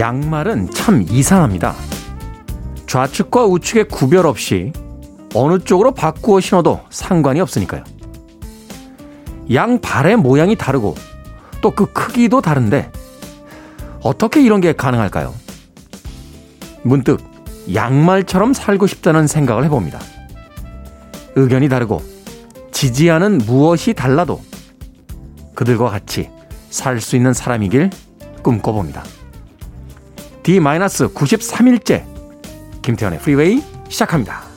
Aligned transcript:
양말은 0.00 0.70
참 0.70 1.04
이상합니다. 1.06 1.74
좌측과 2.86 3.44
우측의 3.44 3.88
구별 3.88 4.26
없이 4.26 4.72
어느 5.34 5.58
쪽으로 5.58 5.92
바꾸어 5.92 6.40
신어도 6.40 6.80
상관이 6.88 7.38
없으니까요. 7.40 7.84
양 9.52 9.78
발의 9.78 10.16
모양이 10.16 10.56
다르고 10.56 10.94
또 11.60 11.72
그 11.72 11.92
크기도 11.92 12.40
다른데 12.40 12.90
어떻게 14.02 14.40
이런 14.42 14.62
게 14.62 14.72
가능할까요? 14.72 15.34
문득 16.82 17.20
양말처럼 17.74 18.54
살고 18.54 18.86
싶다는 18.86 19.26
생각을 19.26 19.64
해봅니다. 19.64 20.00
의견이 21.36 21.68
다르고 21.68 22.02
지지하는 22.72 23.36
무엇이 23.36 23.92
달라도 23.92 24.40
그들과 25.54 25.90
같이 25.90 26.30
살 26.70 27.02
수 27.02 27.16
있는 27.16 27.34
사람이길 27.34 27.90
꿈꿔봅니다. 28.42 29.02
D-93일째 30.42 32.04
김태현의 32.82 33.18
프리웨이 33.20 33.62
시작합니다. 33.88 34.49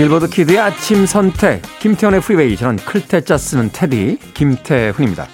빌보드 0.00 0.30
kid의 0.30 0.58
아침 0.58 1.04
선택 1.04 1.60
김태훈의 1.78 2.22
프리웨이 2.22 2.56
저는 2.56 2.76
클 2.76 3.03
태 3.03 3.23
자 3.23 3.36
쓰는 3.36 3.68
테디 3.70 4.16
김태훈입니다. 4.32 5.26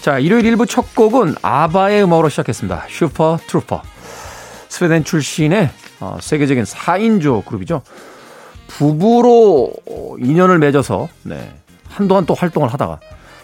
자 0.00 0.18
일요일 0.18 0.46
일부 0.46 0.64
첫 0.64 0.94
곡은 0.94 1.34
아바의 1.42 2.02
음악으로 2.04 2.30
시작했습니다. 2.30 2.86
Super 2.88 3.38
Trouper 3.46 3.82
스웨덴 4.70 5.04
출신의 5.04 5.68
어, 6.00 6.16
세계적인 6.22 6.64
4인조 6.64 7.44
그룹이죠. 7.44 7.82
부부로 8.66 9.74
인연을 10.20 10.58
맺어서 10.58 11.10
네, 11.24 11.54
한동안 11.90 12.24
또 12.24 12.32
활동을 12.32 12.72
하다가 12.72 13.00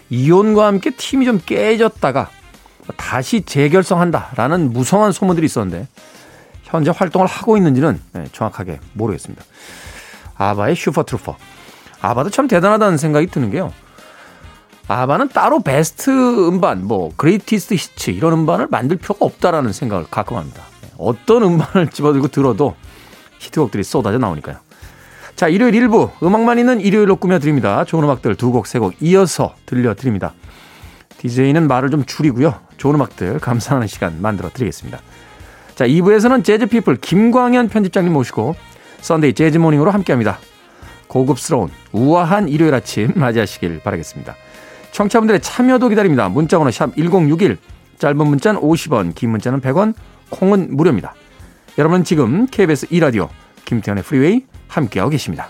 이혼과 0.09 0.65
함께 0.65 0.89
팀이 0.89 1.25
좀 1.25 1.39
깨졌다가 1.45 2.31
다시 2.97 3.41
재결성한다라는 3.41 4.73
무성한 4.73 5.11
소문들이 5.11 5.45
있었는데 5.45 5.87
현재 6.63 6.91
활동을 6.91 7.27
하고 7.27 7.55
있는지는 7.55 8.01
네, 8.13 8.25
정확하게 8.31 8.79
모르겠습니다. 8.93 9.43
아바의 10.37 10.75
Super 10.75 10.98
Trouper. 10.98 11.35
아바도 12.01 12.29
참 12.29 12.47
대단하다는 12.47 12.97
생각이 12.97 13.27
드는 13.27 13.51
게요. 13.51 13.73
아바는 14.87 15.29
따로 15.29 15.61
베스트 15.61 16.09
음반, 16.47 16.85
뭐 16.85 17.11
Greatest 17.15 17.75
Hits 17.75 18.11
이런 18.11 18.33
음반을 18.33 18.67
만들 18.69 18.97
필요가 18.97 19.25
없다라는 19.25 19.71
생각을 19.71 20.05
가끔 20.11 20.37
합니다. 20.37 20.63
어떤 20.97 21.43
음반을 21.43 21.89
집어들고 21.89 22.27
들어도 22.27 22.75
히트곡들이 23.39 23.83
쏟아져 23.83 24.17
나오니까요. 24.17 24.57
자, 25.35 25.47
일요일 25.47 25.73
일부 25.73 26.11
음악만 26.21 26.59
있는 26.59 26.79
일요일로 26.81 27.15
꾸며드립니다. 27.15 27.85
좋은 27.85 28.03
음악들 28.03 28.35
두 28.35 28.51
곡, 28.51 28.67
세 28.67 28.79
곡 28.79 28.93
이어서 29.01 29.55
들려드립니다. 29.65 30.33
DJ는 31.17 31.67
말을 31.67 31.89
좀 31.89 32.03
줄이고요. 32.05 32.53
좋은 32.77 32.95
음악들 32.95 33.39
감상하는 33.39 33.87
시간 33.87 34.21
만들어 34.21 34.49
드리겠습니다. 34.49 34.99
자, 35.75 35.87
2부에서는 35.87 36.43
재즈피플 36.43 36.97
김광현 36.97 37.69
편집장님 37.69 38.11
모시고 38.13 38.55
Sunday 39.03 39.33
Jazz 39.33 39.57
Morning으로 39.57 39.91
함께합니다. 39.91 40.39
고급스러운 41.07 41.69
우아한 41.91 42.47
일요일 42.47 42.73
아침 42.73 43.11
맞이하시길 43.15 43.81
바라겠습니다. 43.83 44.35
청취자분들의 44.91 45.41
참여도 45.41 45.89
기다립니다. 45.89 46.29
문자번호 46.29 46.71
샵 46.71 46.95
1061, 46.95 47.57
짧은 47.99 48.17
문자는 48.17 48.61
50원, 48.61 49.13
긴 49.13 49.31
문자는 49.31 49.61
100원, 49.61 49.93
콩은 50.29 50.75
무료입니다. 50.75 51.13
여러분 51.77 52.03
지금 52.03 52.47
KBS 52.47 52.87
2라디오 52.87 53.27
김태훈의 53.65 54.03
프리웨이 54.03 54.45
함께하고 54.67 55.11
계십니다. 55.11 55.49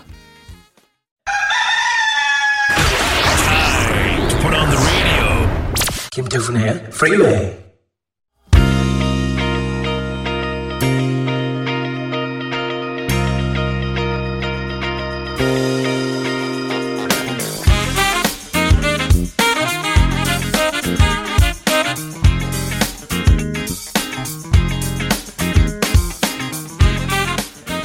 김태훈의 6.10 6.90
프리웨이 6.90 7.63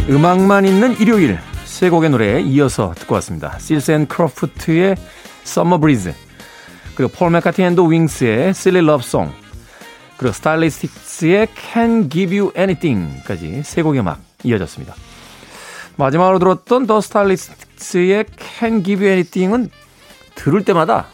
음악만 0.10 0.66
있는 0.66 1.00
일요일 1.00 1.38
세 1.66 1.92
곡의 1.92 2.10
노래에 2.10 2.42
이어서 2.42 2.96
듣고 2.98 3.14
왔습니다. 3.16 3.60
실스 3.60 3.92
앤 3.92 4.08
크로프트의 4.08 4.96
Summer 5.44 5.80
Breeze 5.80 6.14
그리고 6.96 7.12
폴 7.16 7.30
맥카티 7.30 7.62
앤더 7.62 7.84
윙스의 7.84 8.50
Silly 8.50 8.84
Love 8.84 9.06
Song 9.06 9.32
그리고 10.18 10.34
스타일리스틱스의 10.34 11.50
Can 11.56 12.10
Give 12.10 12.40
You 12.40 12.52
Anything까지 12.58 13.62
세 13.64 13.84
곡의 13.84 14.00
음악 14.00 14.20
이어졌습니다. 14.44 14.96
마지막으로 15.96 16.40
들었던 16.40 16.88
더 16.88 17.02
스타일리스틱스의 17.02 18.26
Can 18.58 18.84
Give 18.84 19.06
You 19.06 19.12
Anything은 19.12 19.70
들을 20.34 20.66
때마다 20.66 21.06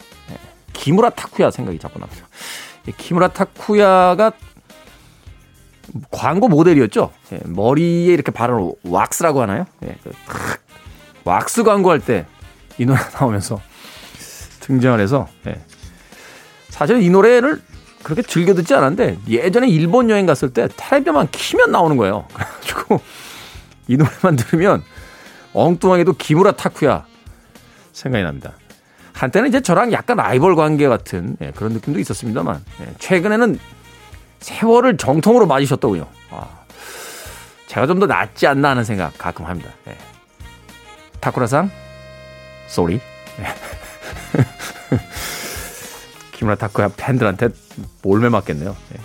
기무라 0.72 1.10
타쿠야 1.10 1.50
생각이 1.50 1.78
자꾸 1.78 1.98
납니다. 1.98 2.26
기무라 2.96 3.28
타쿠야가 3.28 4.32
광고 6.10 6.48
모델이었죠. 6.48 7.12
예, 7.32 7.40
머리에 7.44 8.12
이렇게 8.12 8.30
바르는 8.32 8.72
왁스라고 8.84 9.42
하나요? 9.42 9.66
예, 9.84 9.96
그, 10.02 10.56
왁스 11.24 11.62
광고할 11.64 12.00
때 12.00 12.26
이 12.78 12.84
노래 12.84 12.98
나오면서 13.18 13.60
등장을 14.60 14.98
해서 15.00 15.28
예. 15.46 15.60
사실 16.68 17.00
이 17.02 17.10
노래를 17.10 17.62
그렇게 18.02 18.22
즐겨 18.22 18.54
듣지 18.54 18.74
않았는데 18.74 19.18
예전에 19.28 19.68
일본 19.68 20.10
여행 20.10 20.26
갔을 20.26 20.52
때 20.52 20.68
텔레비만 20.76 21.28
키면 21.30 21.72
나오는 21.72 21.96
거예요. 21.96 22.26
그래가지고 22.34 23.00
이 23.88 23.96
노래만 23.96 24.36
들으면 24.36 24.82
엉뚱하게도 25.52 26.14
기무라 26.14 26.52
타쿠야 26.52 27.06
생각이 27.92 28.22
납니다. 28.22 28.52
한때는 29.12 29.48
이제 29.48 29.60
저랑 29.60 29.92
약간 29.92 30.18
라이벌 30.18 30.54
관계 30.56 30.88
같은 30.88 31.36
예, 31.40 31.50
그런 31.52 31.72
느낌도 31.72 31.98
있었습니다만 32.00 32.62
예, 32.82 32.94
최근에는 32.98 33.58
세월을 34.40 34.96
정통으로 34.96 35.46
맞으셨더군요. 35.46 36.06
아, 36.30 36.46
제가 37.66 37.86
좀 37.86 37.98
더 37.98 38.06
낫지 38.06 38.46
않나 38.46 38.70
하는 38.70 38.84
생각 38.84 39.16
가끔 39.18 39.46
합니다. 39.46 39.70
네. 39.84 39.96
타쿠야상, 41.20 41.70
sorry. 42.68 43.00
네. 43.38 43.46
키무라 46.32 46.56
타쿠야 46.56 46.90
팬들한테 46.96 47.48
몰매 48.02 48.28
맞겠네요. 48.28 48.76
네. 48.90 49.00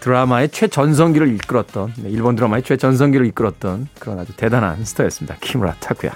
드라마의 0.00 0.48
최전성기를 0.50 1.34
이끌었던, 1.34 1.92
네, 1.98 2.10
일본 2.10 2.36
드라마의 2.36 2.62
최전성기를 2.62 3.26
이끌었던 3.26 3.88
그런 3.98 4.18
아주 4.18 4.32
대단한 4.36 4.84
스타였습니다. 4.84 5.36
키무라 5.40 5.74
타쿠야. 5.80 6.12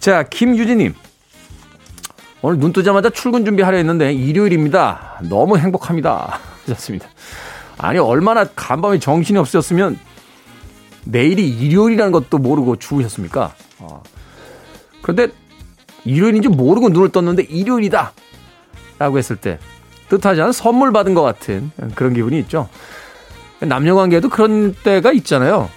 자, 0.00 0.22
김유진님. 0.24 0.94
오늘 2.40 2.58
눈 2.58 2.72
뜨자마자 2.72 3.10
출근 3.10 3.44
준비하려 3.44 3.76
했는데 3.78 4.12
일요일입니다. 4.12 5.20
너무 5.28 5.58
행복합니다. 5.58 6.38
하셨습니다. 6.72 7.08
아니, 7.78 7.98
얼마나 7.98 8.44
간밤에 8.44 8.98
정신이 8.98 9.38
없으셨으면 9.38 9.98
내일이 11.04 11.48
일요일이라는 11.48 12.12
것도 12.12 12.38
모르고 12.38 12.76
죽으셨습니까? 12.76 13.54
어. 13.78 14.02
그런데 15.02 15.28
일요일인지 16.04 16.48
모르고 16.48 16.90
눈을 16.90 17.10
떴는데 17.10 17.44
일요일이다! 17.44 18.12
라고 18.98 19.18
했을 19.18 19.36
때 19.36 19.58
뜻하지 20.08 20.40
않은 20.40 20.52
선물 20.52 20.92
받은 20.92 21.14
것 21.14 21.22
같은 21.22 21.70
그런 21.94 22.14
기분이 22.14 22.38
있죠. 22.40 22.68
남녀 23.60 23.94
관계에도 23.94 24.28
그런 24.28 24.74
때가 24.74 25.12
있잖아요. 25.12 25.70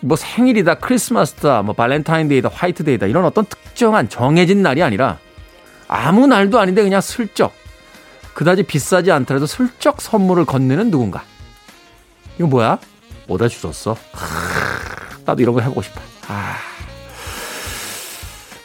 뭐 0.00 0.16
생일이다, 0.16 0.76
크리스마스다, 0.76 1.62
뭐 1.62 1.74
발렌타인데이다, 1.74 2.50
화이트데이다 2.52 3.06
이런 3.06 3.24
어떤 3.24 3.44
특정한 3.44 4.08
정해진 4.08 4.62
날이 4.62 4.82
아니라 4.82 5.18
아무 5.88 6.26
날도 6.26 6.58
아닌데 6.58 6.82
그냥 6.82 7.00
슬쩍 7.00 7.52
그다지 8.34 8.62
비싸지 8.62 9.10
않더라도 9.12 9.46
슬쩍 9.46 10.00
선물을 10.00 10.44
건네는 10.44 10.90
누군가. 10.90 11.22
이거 12.38 12.46
뭐야? 12.46 12.78
뭐다 13.26 13.48
주셨어? 13.48 13.96
하, 14.12 15.24
나도 15.24 15.42
이런 15.42 15.54
거 15.54 15.60
해보고 15.60 15.82
싶어. 15.82 16.00
아, 16.28 16.56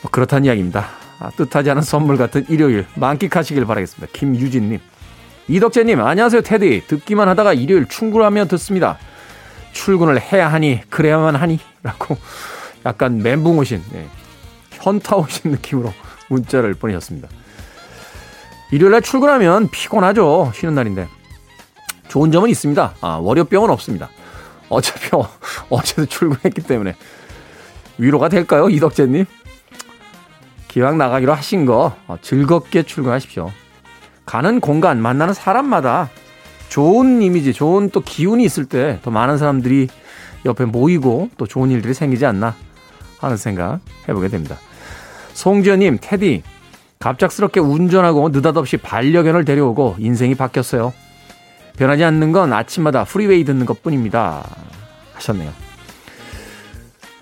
뭐 0.02 0.12
그렇다는 0.12 0.46
이야기입니다. 0.46 0.88
아, 1.20 1.30
뜻하지 1.32 1.70
않은 1.72 1.82
선물 1.82 2.18
같은 2.18 2.46
일요일 2.50 2.86
만끽하시길 2.96 3.66
바라겠습니다. 3.66 4.12
김유진님. 4.14 4.80
이덕재님, 5.48 6.02
안녕하세요, 6.02 6.42
테디. 6.42 6.88
듣기만 6.88 7.28
하다가 7.30 7.54
일요일 7.54 7.88
충분하며 7.88 8.46
듣습니다. 8.48 8.98
출근을 9.74 10.20
해야 10.20 10.52
하니, 10.52 10.82
그래야만 10.90 11.36
하니, 11.36 11.60
라고 11.84 12.18
약간 12.86 13.22
멘붕 13.22 13.58
오신, 13.60 13.84
네. 13.92 14.08
현타 14.72 15.18
오신 15.18 15.52
느낌으로 15.52 15.94
문자를 16.30 16.74
보내셨습니다. 16.74 17.28
일요일날 18.76 19.02
출근하면 19.02 19.70
피곤하죠. 19.70 20.52
쉬는 20.54 20.76
날인데. 20.76 21.08
좋은 22.10 22.30
점은 22.30 22.50
있습니다. 22.50 22.96
아, 23.00 23.08
월요병은 23.22 23.70
없습니다. 23.70 24.10
어차피 24.68 25.16
어, 25.16 25.30
어제도 25.70 26.06
출근했기 26.06 26.62
때문에. 26.62 26.94
위로가 27.98 28.28
될까요? 28.28 28.68
이덕재님? 28.68 29.26
기왕 30.68 30.98
나가기로 30.98 31.34
하신 31.34 31.66
거 31.66 31.96
어, 32.08 32.18
즐겁게 32.22 32.84
출근하십시오. 32.84 33.50
가는 34.26 34.60
공간, 34.60 35.02
만나는 35.02 35.34
사람마다 35.34 36.10
좋은 36.68 37.22
이미지, 37.22 37.54
좋은 37.54 37.90
또 37.92 38.02
기운이 38.02 38.44
있을 38.44 38.66
때 38.66 39.00
더 39.04 39.10
많은 39.10 39.38
사람들이 39.38 39.88
옆에 40.44 40.66
모이고 40.66 41.30
또 41.38 41.48
좋은 41.48 41.72
일들이 41.72 41.94
생기지 41.94 42.26
않나 42.26 42.56
하는 43.20 43.38
생각 43.38 43.80
해보게 44.10 44.28
됩니다. 44.28 44.58
송지현님, 45.34 46.00
테디, 46.02 46.44
갑작스럽게 47.00 47.60
운전하고 47.60 48.30
느닷없이 48.30 48.78
반려견을 48.78 49.46
데려오고 49.46 49.96
인생이 50.00 50.36
바뀌었어요. 50.36 50.94
변하지 51.78 52.04
않는 52.04 52.32
건 52.32 52.54
아침마다 52.54 53.04
프리웨이 53.04 53.44
듣는 53.44 53.66
것 53.66 53.84
뿐입니다. 53.84 54.48
하셨네요. 55.14 55.52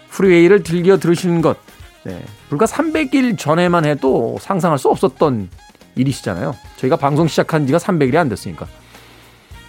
프리웨이를 0.09 0.63
즐겨 0.63 0.97
들으시는 0.97 1.41
것, 1.41 1.57
네. 2.03 2.23
불과 2.49 2.65
300일 2.65 3.37
전에만 3.37 3.85
해도 3.85 4.37
상상할 4.39 4.77
수 4.77 4.89
없었던 4.89 5.49
일이시잖아요. 5.95 6.55
저희가 6.77 6.97
방송 6.97 7.27
시작한 7.27 7.65
지가 7.65 7.79
300일이 7.79 8.15
안 8.15 8.29
됐으니까. 8.29 8.67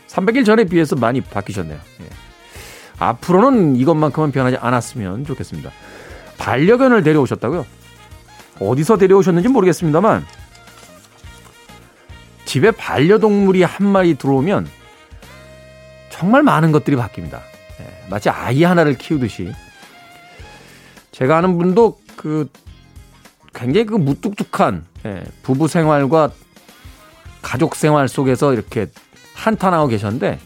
300일 0.09 0.45
전에 0.45 0.65
비해서 0.65 0.97
많이 0.97 1.21
바뀌셨네요. 1.21 1.79
예. 2.03 2.05
앞으로는 2.99 3.77
이것만큼은 3.77 4.33
변하지 4.33 4.59
않았으면 4.59 5.25
좋겠습니다. 5.25 5.71
반려견을 6.39 7.03
데려오셨다고요? 7.03 7.67
어디서 8.61 8.99
데려오셨는지 8.99 9.49
모르겠습니다만 9.49 10.25
집에 12.45 12.71
반려동물이 12.71 13.63
한 13.63 13.87
마리 13.87 14.15
들어오면 14.15 14.69
정말 16.11 16.43
많은 16.43 16.71
것들이 16.71 16.97
바뀝니다. 16.97 17.41
예, 17.81 18.07
마치 18.09 18.31
아이 18.31 18.63
하나를 18.63 18.97
키우듯이 18.97 19.53
제가 21.11 21.39
아는 21.39 21.59
분도 21.59 21.99
그 22.17 22.49
굉장히 23.53 23.87
그 23.87 23.97
무뚝뚝한 23.97 24.85
예, 25.07 25.25
부부 25.43 25.69
생활과 25.69 26.31
가족 27.43 27.75
생활 27.75 28.09
속에서 28.09 28.53
이렇게 28.53 28.87
한탄하고 29.35 29.89
계셨는데 29.89 30.39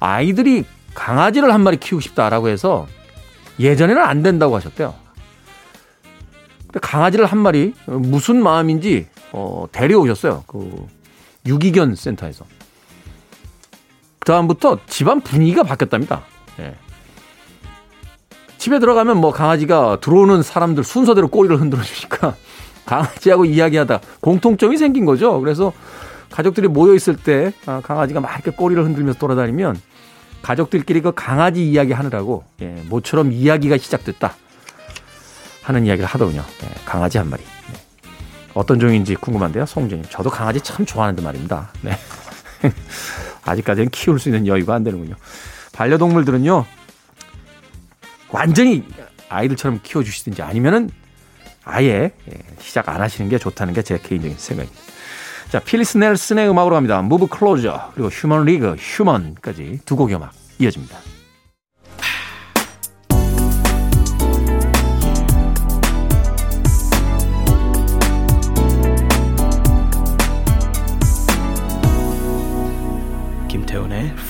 아이들이 0.00 0.64
강아지를 0.94 1.52
한 1.52 1.62
마리 1.62 1.78
키우고 1.78 2.00
싶다라고 2.00 2.48
해서 2.48 2.86
예전에는 3.58 4.02
안 4.02 4.22
된다고 4.22 4.56
하셨대요. 4.56 5.01
강아지를 6.80 7.26
한 7.26 7.38
마리 7.38 7.74
무슨 7.86 8.42
마음인지 8.42 9.06
어, 9.32 9.66
데려오셨어요. 9.72 10.44
그 10.46 10.86
유기견 11.46 11.94
센터에서. 11.94 12.44
그 14.18 14.26
다음부터 14.26 14.78
집안 14.86 15.20
분위기가 15.20 15.62
바뀌었답니다. 15.62 16.22
예. 16.60 16.74
집에 18.58 18.78
들어가면 18.78 19.16
뭐 19.16 19.32
강아지가 19.32 19.98
들어오는 20.00 20.42
사람들 20.42 20.84
순서대로 20.84 21.26
꼬리를 21.26 21.60
흔들어 21.60 21.82
주니까 21.82 22.36
강아지하고 22.86 23.44
이야기하다 23.44 24.00
공통점이 24.20 24.76
생긴 24.76 25.04
거죠. 25.04 25.40
그래서 25.40 25.72
가족들이 26.30 26.68
모여 26.68 26.94
있을 26.94 27.16
때 27.16 27.52
아, 27.66 27.80
강아지가 27.82 28.20
막 28.20 28.32
이렇게 28.34 28.52
꼬리를 28.52 28.82
흔들면서 28.84 29.18
돌아다니면 29.18 29.80
가족들끼리 30.42 31.00
그 31.00 31.12
강아지 31.12 31.68
이야기 31.68 31.92
하느라고 31.92 32.44
예, 32.60 32.82
모처럼 32.88 33.32
이야기가 33.32 33.78
시작됐다. 33.78 34.34
하는 35.62 35.86
이야기를 35.86 36.06
하더군요. 36.08 36.44
네, 36.60 36.68
강아지 36.84 37.18
한 37.18 37.28
마리. 37.30 37.42
네. 37.42 37.78
어떤 38.54 38.78
종인지 38.78 39.14
궁금한데요, 39.16 39.64
송재님. 39.66 40.04
저도 40.10 40.30
강아지 40.30 40.60
참 40.60 40.84
좋아하는데 40.84 41.22
말입니다. 41.22 41.70
네. 41.82 41.96
아직까지는 43.44 43.90
키울 43.90 44.18
수 44.18 44.28
있는 44.28 44.46
여유가 44.46 44.74
안 44.74 44.84
되는군요. 44.84 45.14
반려동물들은요, 45.72 46.64
완전히 48.30 48.86
아이들처럼 49.28 49.80
키워주시든지 49.82 50.42
아니면은 50.42 50.90
아예 51.64 52.12
예, 52.30 52.38
시작 52.58 52.88
안 52.88 53.00
하시는 53.00 53.30
게 53.30 53.38
좋다는 53.38 53.72
게 53.72 53.82
제 53.82 53.98
개인적인 53.98 54.36
생각입니다. 54.36 54.82
자, 55.50 55.60
필리스 55.60 55.98
넬슨의 55.98 56.48
음악으로 56.48 56.74
갑니다. 56.74 57.02
무브 57.02 57.26
클로저 57.28 57.92
그리고 57.94 58.08
휴먼 58.08 58.44
리그 58.46 58.74
휴먼까지 58.78 59.80
두 59.84 59.96
곡의 59.96 60.16
음악 60.16 60.32
이어집니다. 60.58 60.96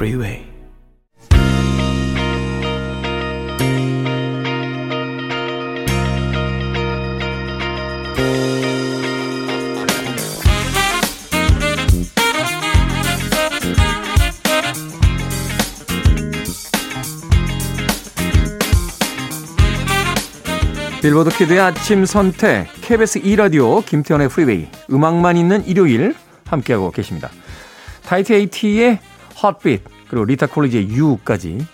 Freeway. 0.03 0.45
빌보드 21.01 21.31
키드의 21.31 21.61
아침 21.61 22.05
선택 22.07 22.67
KBS 22.81 23.21
2라디오 23.21 23.87
김태현의 23.87 24.29
프리웨이 24.31 24.69
음악만 24.91 25.37
있는 25.37 25.65
일요일 25.65 26.17
함께하고 26.47 26.91
계십니다. 26.91 27.31
타이트 28.05 28.33
AT의 28.33 28.99
헛빛 29.41 29.92
그리고 30.13 30.27
리타 30.27 30.49
쿨리지의 30.49 30.91
You까지 30.91 31.67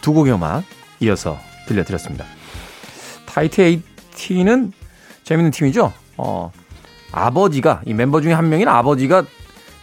두 0.00 0.14
곡의 0.14 0.32
음악 0.32 0.64
이어서 1.00 1.38
들려드렸습니다. 1.68 2.24
Tahiti 3.26 3.60
80는 3.60 4.72
재밌는 5.24 5.50
팀이죠. 5.50 5.92
어, 6.16 6.50
아버지가 7.12 7.82
이 7.84 7.92
멤버 7.92 8.22
중에 8.22 8.32
한 8.32 8.48
명인 8.48 8.66
아버지가 8.68 9.24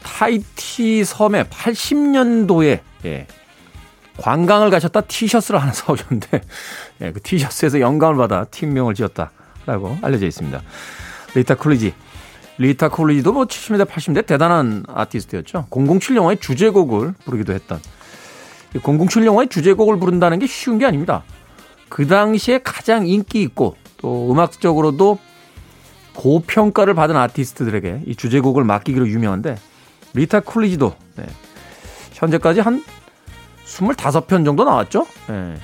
타히티 0.01 1.04
섬에 1.04 1.44
80년도에 1.44 2.80
예, 3.06 3.28
관광을 4.18 4.72
가셨다 4.72 5.01
티셔츠를 5.01 5.62
하나 5.62 5.72
사오셨는데 5.72 6.42
예, 7.01 7.12
그 7.12 7.22
티셔츠에서 7.22 7.80
영감을 7.80 8.18
받아 8.18 8.46
팀명을 8.46 8.96
지었다라고 8.96 10.00
알려져 10.01 10.25
있습니다. 10.25 10.60
리타 11.36 11.58
쿨리지 11.58 11.94
리타 12.58 12.89
쿨리지도 12.89 13.34
뭐 13.34 13.46
70년대 13.46 13.86
80년대 13.86 14.25
대단한 14.25 14.84
아티스트였죠. 14.88 15.68
007 15.70 16.16
영화의 16.16 16.39
주제곡을 16.39 17.13
부르기도 17.24 17.54
했던 17.54 17.80
007 18.78 19.26
영화의 19.26 19.50
주제곡을 19.50 20.00
부른다는 20.00 20.40
게 20.40 20.48
쉬운 20.48 20.78
게 20.78 20.86
아닙니다. 20.86 21.24
그 21.90 22.08
당시에 22.08 22.60
가장 22.64 23.08
인기 23.08 23.42
있고 23.42 23.76
또 23.98 24.32
음악적으로도 24.32 25.18
고평가를 26.16 26.94
받은 26.94 27.16
아티스트들에게 27.16 28.04
이 28.06 28.16
주제곡을 28.16 28.64
맡기기로 28.64 29.08
유명한데 29.08 29.58
리타 30.14 30.42
쿨리지도 30.42 30.96
네. 31.16 31.26
현재까지 32.14 32.60
한 32.60 32.84
25편 33.66 34.44
정도 34.46 34.64
나왔죠. 34.64 35.06
네. 35.28 35.56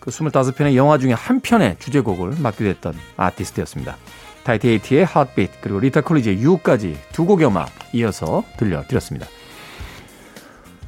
그 0.00 0.10
25편의 0.10 0.74
영화 0.74 0.98
중에 0.98 1.12
한 1.12 1.40
편의 1.40 1.76
주제곡을 1.78 2.36
맡기도 2.38 2.68
했던 2.68 2.94
아티스트였습니다. 3.16 3.96
타이티 4.44 4.68
에이티의 4.68 5.04
핫빛 5.06 5.60
그리고 5.62 5.80
리타 5.80 6.02
쿨리지의 6.02 6.42
You까지 6.42 6.98
두 7.12 7.24
곡의 7.24 7.46
음악 7.46 7.70
이어서 7.92 8.44
들려드렸습니다. 8.58 9.26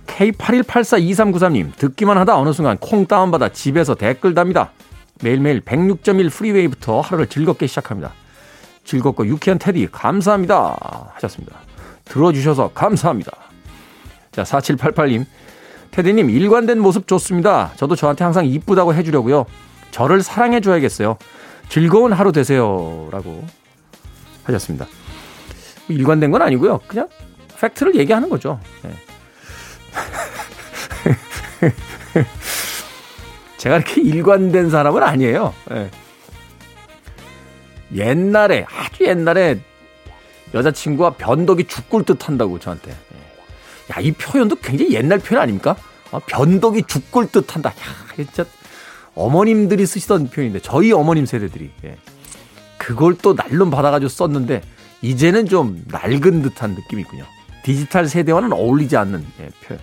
K81842393님, 0.06 1.76
듣기만 1.76 2.16
하다 2.18 2.38
어느 2.38 2.52
순간 2.52 2.78
콩 2.78 3.06
다운받아 3.06 3.50
집에서 3.50 3.94
댓글 3.94 4.34
답니다. 4.34 4.70
매일매일 5.22 5.60
106.1 5.60 6.30
프리웨이부터 6.30 7.00
하루를 7.00 7.26
즐겁게 7.26 7.66
시작합니다. 7.66 8.12
즐겁고 8.84 9.26
유쾌한 9.26 9.58
테디, 9.58 9.88
감사합니다. 9.90 11.10
하셨습니다. 11.14 11.56
들어주셔서 12.04 12.70
감사합니다. 12.74 13.32
자, 14.32 14.42
4788님, 14.42 15.24
테디님, 15.90 16.30
일관된 16.30 16.78
모습 16.78 17.06
좋습니다. 17.06 17.72
저도 17.76 17.96
저한테 17.96 18.24
항상 18.24 18.46
이쁘다고 18.46 18.94
해주려고요. 18.94 19.46
저를 19.90 20.22
사랑해줘야겠어요. 20.22 21.16
즐거운 21.68 22.12
하루 22.12 22.32
되세요. 22.32 23.08
라고 23.10 23.42
하셨습니다. 24.44 24.86
일관된 25.88 26.30
건 26.30 26.42
아니고요. 26.42 26.80
그냥 26.86 27.08
팩트를 27.58 27.94
얘기하는 27.96 28.28
거죠. 28.28 28.60
네. 28.82 28.90
제가 33.56 33.76
이렇게 33.76 34.00
일관된 34.00 34.70
사람은 34.70 35.02
아니에요. 35.02 35.54
네. 35.70 35.90
옛날에 37.94 38.66
아주 38.68 39.04
옛날에 39.04 39.60
여자친구가 40.54 41.14
변덕이 41.14 41.64
죽을 41.64 42.04
듯 42.04 42.28
한다고 42.28 42.58
저한테. 42.58 42.90
네. 42.90 43.92
야, 43.92 44.00
이 44.00 44.12
표현도 44.12 44.56
굉장히 44.56 44.94
옛날 44.94 45.18
표현 45.18 45.42
아닙니까? 45.42 45.76
어, 46.10 46.18
변덕이 46.20 46.84
죽을 46.84 47.28
듯 47.28 47.54
한다. 47.54 47.70
야, 47.70 48.14
진짜 48.16 48.44
어머님들이 49.14 49.86
쓰시던 49.86 50.28
표현인데 50.28 50.60
저희 50.60 50.92
어머님 50.92 51.26
세대들이 51.26 51.70
예. 51.84 51.96
그걸 52.76 53.16
또 53.16 53.34
날름 53.34 53.70
받아가지고 53.70 54.08
썼는데 54.08 54.62
이제는 55.02 55.46
좀 55.46 55.82
낡은 55.88 56.42
듯한 56.42 56.74
느낌이 56.74 57.02
있군요. 57.02 57.24
디지털 57.70 58.06
세대와는 58.06 58.52
어울리지 58.52 58.96
않는 58.96 59.26
예, 59.40 59.48
표현. 59.66 59.82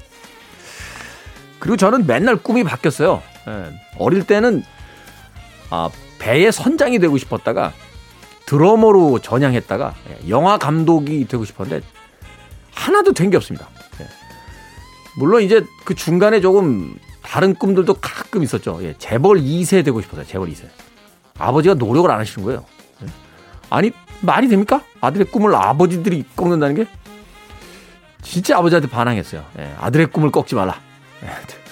그리고 1.59 1.75
저는 1.75 2.07
맨날 2.07 2.37
꿈이 2.37 2.63
바뀌었어요. 2.63 3.21
예, 3.49 3.73
어릴 3.99 4.25
때는 4.25 4.63
아, 5.69 5.89
배의 6.17 6.53
선장이 6.53 6.99
되고 6.99 7.17
싶었다가 7.17 7.73
드러머로 8.45 9.19
전향했다가 9.19 9.95
예, 10.11 10.29
영화 10.29 10.57
감독이 10.57 11.27
되고 11.27 11.43
싶었는데 11.43 11.85
하나도 12.73 13.11
된 13.11 13.29
게 13.29 13.35
없습니다. 13.35 13.67
예. 13.99 14.07
물론 15.17 15.41
이제 15.41 15.61
그 15.83 15.93
중간에 15.93 16.39
조금 16.39 16.95
다른 17.21 17.53
꿈들도 17.53 17.95
가끔 17.95 18.43
있었죠. 18.43 18.79
예, 18.83 18.95
재벌 18.97 19.41
2세 19.41 19.83
되고 19.83 19.99
싶었어요. 19.99 20.25
재벌 20.25 20.47
2세. 20.47 20.69
아버지가 21.37 21.75
노력을 21.75 22.09
안 22.09 22.21
하시는 22.21 22.45
거예요. 22.45 22.63
예. 23.03 23.07
아니 23.69 23.91
말이 24.21 24.47
됩니까? 24.47 24.81
아들의 25.01 25.27
꿈을 25.31 25.53
아버지들이 25.53 26.23
꺾는다는 26.37 26.75
게 26.75 26.87
진짜 28.23 28.57
아버지한테 28.57 28.89
반항했어요. 28.89 29.45
예, 29.59 29.75
아들의 29.79 30.07
꿈을 30.07 30.31
꺾지 30.31 30.55
말라. 30.55 30.79
예, 31.23 31.29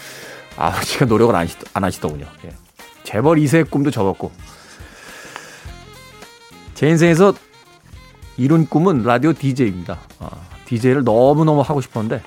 아버지가 0.58 1.05
노력을 1.05 1.36
안, 1.36 1.48
안 1.74 1.84
하시더군요. 1.84 2.27
예. 2.46 2.53
재벌 3.03 3.38
2세의 3.38 3.70
꿈도 3.70 3.89
접었고 3.89 4.31
제 6.75 6.88
인생에서 6.88 7.34
이룬 8.38 8.65
꿈은 8.67 9.03
라디오 9.03 9.34
DJ입니다. 9.34 10.00
아, 10.20 10.29
DJ를 10.65 11.03
너무너무 11.03 11.62
하고 11.62 11.81
싶었는데 11.81 12.24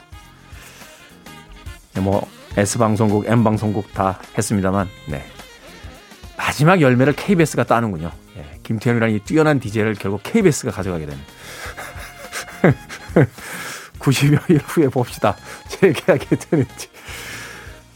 뭐 2.00 2.28
S방송국, 2.57 3.26
M방송국 3.26 3.93
다 3.95 4.21
했습니다만 4.37 4.88
네. 5.07 5.25
마지막 6.37 6.81
열매를 6.81 7.14
KBS가 7.14 7.64
따는군요. 7.64 8.11
예, 8.37 8.59
김태현이라는 8.62 9.14
이 9.14 9.19
뛰어난 9.21 9.59
DJ를 9.61 9.95
결국 9.95 10.23
KBS가 10.23 10.71
가져가게 10.71 11.07
되는. 11.07 11.21
90여일 14.04 14.61
후에 14.66 14.88
봅시다. 14.88 15.37
재계약이 15.68 16.26
되는지. 16.37 16.88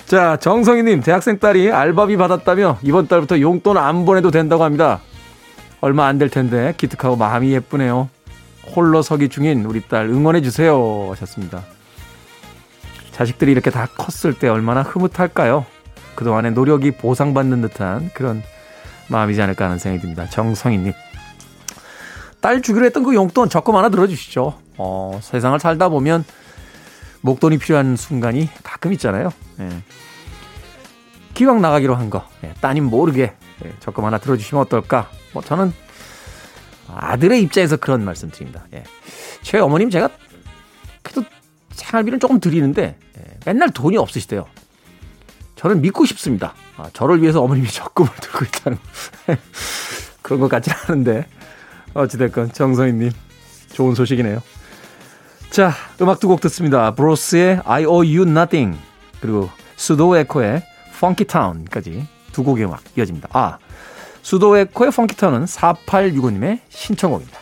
자, 0.06 0.36
정성희님, 0.38 1.02
대학생 1.02 1.38
딸이 1.38 1.70
알바비 1.70 2.16
받았다며 2.16 2.78
이번 2.82 3.08
달부터 3.08 3.40
용돈 3.40 3.76
안 3.76 4.06
보내도 4.06 4.30
된다고 4.30 4.64
합니다. 4.64 5.00
얼마 5.80 6.06
안 6.06 6.18
될 6.18 6.30
텐데 6.30 6.72
기특하고 6.76 7.16
마음이 7.16 7.52
예쁘네요. 7.52 8.08
홀로 8.74 9.02
서기 9.02 9.28
중인 9.28 9.64
우리 9.64 9.80
딸 9.82 10.06
응원해 10.08 10.40
주세요. 10.40 11.08
하셨습니다. 11.10 11.62
자식들이 13.12 13.52
이렇게 13.52 13.70
다 13.70 13.86
컸을 13.96 14.34
때 14.38 14.48
얼마나 14.48 14.82
흐뭇할까요? 14.82 15.66
그동안의 16.14 16.52
노력이 16.52 16.92
보상받는 16.92 17.60
듯한 17.62 18.10
그런 18.14 18.42
마음이지 19.08 19.40
않을까 19.42 19.66
하는 19.66 19.78
생각이 19.78 20.00
듭니다. 20.00 20.26
정성희님. 20.28 20.92
딸 22.40 22.62
주기로 22.62 22.86
했던 22.86 23.02
그 23.04 23.14
용돈 23.14 23.48
적금 23.48 23.74
하나 23.76 23.88
들어주시죠. 23.88 24.58
어, 24.78 25.18
세상을 25.22 25.58
살다 25.58 25.88
보면 25.88 26.24
목돈이 27.20 27.58
필요한 27.58 27.96
순간이 27.96 28.48
가끔 28.62 28.92
있잖아요. 28.94 29.30
예. 29.60 29.68
기왕 31.34 31.60
나가기로 31.60 31.94
한 31.94 32.10
거, 32.10 32.26
예, 32.44 32.54
따님 32.60 32.84
모르게 32.84 33.34
예, 33.64 33.72
적금 33.80 34.04
하나 34.04 34.18
들어주시면 34.18 34.62
어떨까? 34.62 35.10
뭐 35.32 35.42
저는 35.42 35.72
아들의 36.88 37.42
입장에서 37.42 37.76
그런 37.76 38.04
말씀 38.04 38.30
드립니다. 38.30 38.64
예. 38.72 38.84
제 39.42 39.58
어머님 39.58 39.90
제가 39.90 40.08
그래도 41.02 41.24
생활비는 41.72 42.20
조금 42.20 42.40
드리는데 42.40 42.98
예, 43.18 43.22
맨날 43.44 43.70
돈이 43.70 43.96
없으시대요. 43.96 44.46
저는 45.56 45.80
믿고 45.80 46.06
싶습니다. 46.06 46.54
아, 46.76 46.88
저를 46.92 47.20
위해서 47.20 47.42
어머님이 47.42 47.68
적금을 47.68 48.10
들고 48.20 48.44
있다는 48.44 48.78
그런 50.22 50.40
것 50.40 50.48
같지는 50.48 50.76
않은데 50.86 51.26
어찌됐건 51.94 52.52
정성희님 52.52 53.10
좋은 53.72 53.94
소식이네요. 53.96 54.40
자, 55.50 55.72
음악 56.00 56.20
두 56.20 56.28
곡 56.28 56.40
듣습니다. 56.42 56.92
브로스의 56.94 57.60
I 57.64 57.84
Owe 57.84 58.06
You 58.16 58.28
Nothing 58.28 58.78
그리고 59.20 59.48
수도 59.76 60.16
에코의 60.16 60.62
Funky 60.94 61.26
Town까지 61.26 62.06
두 62.32 62.44
곡의 62.44 62.64
음악 62.66 62.82
이어집니다. 62.96 63.28
아, 63.32 63.58
수도 64.22 64.56
에코의 64.56 64.88
Funky 64.88 65.16
Town은 65.16 65.46
4865님의 65.46 66.60
신청곡입니다. 66.68 67.38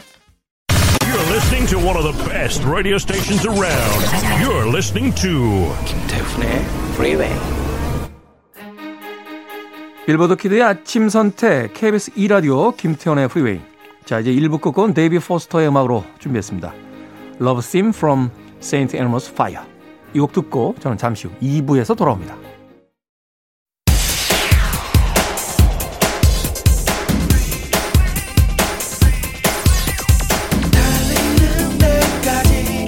You're 1.01 1.31
listening 1.33 1.69
to 1.71 1.79
one 1.79 1.97
of 1.99 2.05
the 2.05 2.29
best 2.29 2.65
radio 2.67 2.97
stations 2.97 3.47
around. 3.47 4.07
You're 4.43 4.69
listening 4.69 5.15
to 5.21 5.75
김태훈의 5.85 6.65
Freeway. 6.95 7.35
Billboard 10.07 10.37
Kid의 10.37 10.63
아침 10.63 11.09
선택 11.09 11.75
KBS 11.75 12.13
2라디오 12.13 12.77
김태훈의 12.77 13.27
Freeway 13.29 13.61
자 14.05 14.21
이제 14.21 14.31
1부 14.31 14.61
끝곡은 14.61 14.95
데이비드 14.95 15.19
포스터의 15.19 15.67
음악으로 15.67 16.05
준비했습니다 16.21 16.73
Love 17.41 17.63
Theme 17.63 17.91
from 17.91 18.31
Saint 18.61 18.97
Elmo's 18.97 19.31
Fire 19.31 19.63
이 20.15 20.19
곡 20.19 20.33
듣고 20.33 20.75
저는 20.81 20.97
잠시 20.97 21.27
후 21.27 21.35
2부에서 21.41 21.97
돌아옵니다 21.97 22.37
달리는 30.73 31.79
데까지 31.79 32.85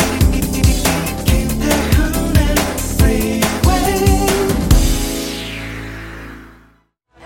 김태훈의 1.27 2.55
Freeway. 2.97 3.41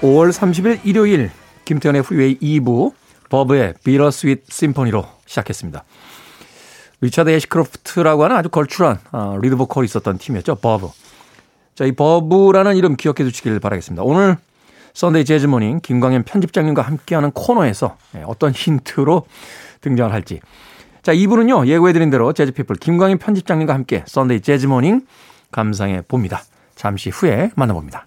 5월 0.01 0.31
30일 0.33 0.81
일요일 0.85 1.31
김태현의 1.65 2.03
프리웨이 2.03 2.39
2부 2.39 2.93
버브의 3.31 3.75
비러스윗 3.85 4.45
심포니로 4.51 5.07
시작했습니다. 5.27 5.85
리차드 7.03 7.31
애시크로프트라고 7.31 8.25
하는 8.25 8.37
아주 8.37 8.49
걸출한 8.49 8.99
어, 9.11 9.37
리드 9.43 9.57
보컬이 9.57 9.85
있었던 9.85 10.19
팀이었죠. 10.19 10.55
버브. 10.57 10.89
자, 11.75 11.85
이 11.85 11.93
버브라는 11.93 12.77
이름 12.77 12.97
기억해 12.97 13.25
두시길 13.25 13.59
바라겠습니다. 13.61 14.03
오늘 14.05 14.37
Sunday 14.95 15.25
Jazz 15.25 15.47
Morning 15.47 15.81
김광현 15.81 16.23
편집장님과 16.23 16.83
함께하는 16.83 17.33
코너에서 17.33 17.97
예, 18.17 18.23
어떤 18.27 18.53
힌트로 18.53 19.27
등장을 19.81 20.13
할지. 20.13 20.41
자, 21.03 21.13
2부는요. 21.13 21.67
예고해 21.67 21.93
드린 21.93 22.11
대로 22.11 22.33
Jazz 22.33 22.53
People 22.53 22.77
김광현 22.77 23.19
편집장님과 23.19 23.75
함께 23.75 24.05
Sunday 24.07 24.41
Jazz 24.41 24.67
Morning 24.67 25.05
감상해 25.51 26.03
봅니다. 26.07 26.43
잠시 26.77 27.11
후에 27.11 27.51
만나봅니다. 27.57 28.07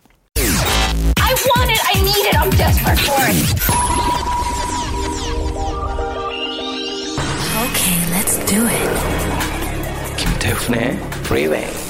Let's 8.36 8.52
do 8.52 8.68
it. 8.68 10.18
김태훈의 10.18 10.98
Freeway. 11.26 11.86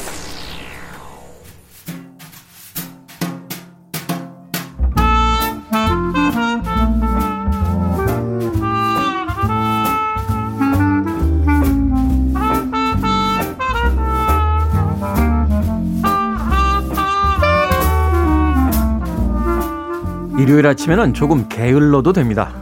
일요일 20.38 20.68
아침에는 20.68 21.14
조금 21.14 21.50
게을러도 21.50 22.14
됩니다. 22.14 22.54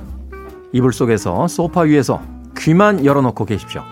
이불 0.71 0.93
속에서 0.93 1.47
소파 1.47 1.81
위에서 1.81 2.21
귀만 2.63 3.03
열어놓고 3.05 3.46
계십시오. 3.46 3.84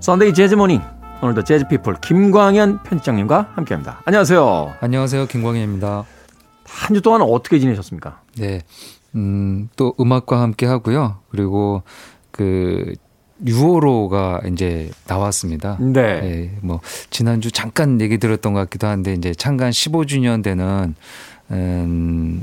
Sunday 0.00 0.32
Jazz 0.32 0.54
Morning 0.54 0.80
오늘도 1.22 1.42
Jazz 1.44 1.65
People 1.65 1.96
김광현 2.02 2.82
편집장님과 2.84 3.50
함께합니다. 3.54 4.00
안녕하세요. 4.04 4.74
안녕하세요. 4.80 5.26
김광현입니다. 5.26 6.04
한 6.64 6.94
주 6.94 7.00
동안 7.00 7.22
어떻게 7.22 7.58
지내셨습니까? 7.58 8.20
네. 8.38 8.62
음, 9.14 9.68
또 9.76 9.94
음악과 9.98 10.40
함께 10.40 10.66
하고요. 10.66 11.18
그리고 11.30 11.82
그 12.30 12.92
6월호가 13.44 14.52
이제 14.52 14.90
나왔습니다. 15.08 15.76
네. 15.80 16.20
네, 16.20 16.58
뭐 16.62 16.80
지난주 17.10 17.50
잠깐 17.50 18.00
얘기 18.00 18.18
들었던 18.18 18.52
것 18.52 18.60
같기도 18.60 18.86
한데 18.86 19.14
이제 19.14 19.34
창간 19.34 19.70
15주년 19.70 20.42
되는 20.42 20.94
음, 21.50 22.42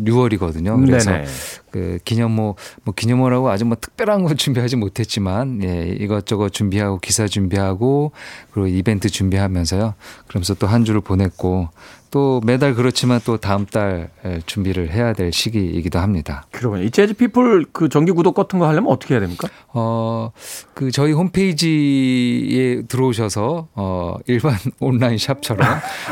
6월이거든요. 0.00 0.84
그래서 0.84 1.10
네네. 1.10 1.24
그 1.70 1.98
기념호 2.04 2.56
뭐 2.82 2.94
기념호라고 2.94 3.48
아주 3.50 3.64
뭐 3.64 3.76
특별한 3.80 4.24
거 4.24 4.34
준비하지 4.34 4.76
못했지만 4.76 5.62
예, 5.64 5.96
이것저것 5.98 6.50
준비하고 6.52 6.98
기사 6.98 7.26
준비하고 7.26 8.12
그리고 8.52 8.66
이벤트 8.68 9.08
준비하면서요. 9.08 9.94
그러면서 10.28 10.54
또 10.54 10.66
한 10.66 10.84
주를 10.84 11.00
보냈고 11.00 11.68
또 12.14 12.40
매달 12.44 12.74
그렇지만 12.76 13.20
또 13.24 13.38
다음 13.38 13.66
달 13.66 14.08
예, 14.24 14.38
준비를 14.46 14.92
해야 14.92 15.12
될 15.14 15.32
시기이기도 15.32 15.98
합니다. 15.98 16.46
그러군요. 16.52 16.84
이 16.84 16.90
재즈 16.92 17.14
피플 17.14 17.66
그 17.72 17.88
정기 17.88 18.12
구독 18.12 18.36
같은 18.36 18.60
거 18.60 18.68
하려면 18.68 18.92
어떻게 18.92 19.14
해야 19.14 19.20
됩니까? 19.20 19.48
어, 19.72 20.30
그 20.74 20.92
저희 20.92 21.10
홈페이지에 21.12 22.82
들어오셔서 22.82 23.66
어, 23.74 24.14
일반 24.28 24.56
온라인 24.78 25.18
샵처럼 25.18 25.66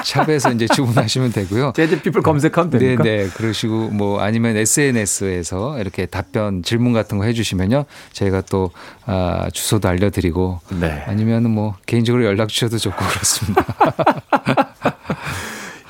샵에서 0.05 0.51
이제 0.51 0.67
주문하시면 0.67 1.31
되고요. 1.31 1.73
Jazz 1.77 2.03
People 2.03 2.23
검색하면 2.23 2.71
네, 2.73 2.79
됩니까? 2.79 3.05
네. 3.05 3.29
그러시고 3.29 3.91
뭐 3.91 4.19
아니면 4.21 4.57
SNS에서 4.57 5.79
이렇게 5.79 6.07
답변 6.07 6.65
질문 6.65 6.93
같은 6.93 7.19
거 7.19 7.23
해 7.23 7.33
주시면요 7.33 7.85
저희가 8.13 8.41
또 8.51 8.73
아, 9.07 9.49
주소도 9.53 9.87
알려 9.89 10.11
드리고 10.11 10.59
네. 10.81 11.05
아니면 11.07 11.49
뭐 11.49 11.77
개인적으로 11.87 12.25
연락 12.25 12.49
주셔도 12.49 12.77
좋고 12.79 12.97
그렇습니다. 13.07 13.65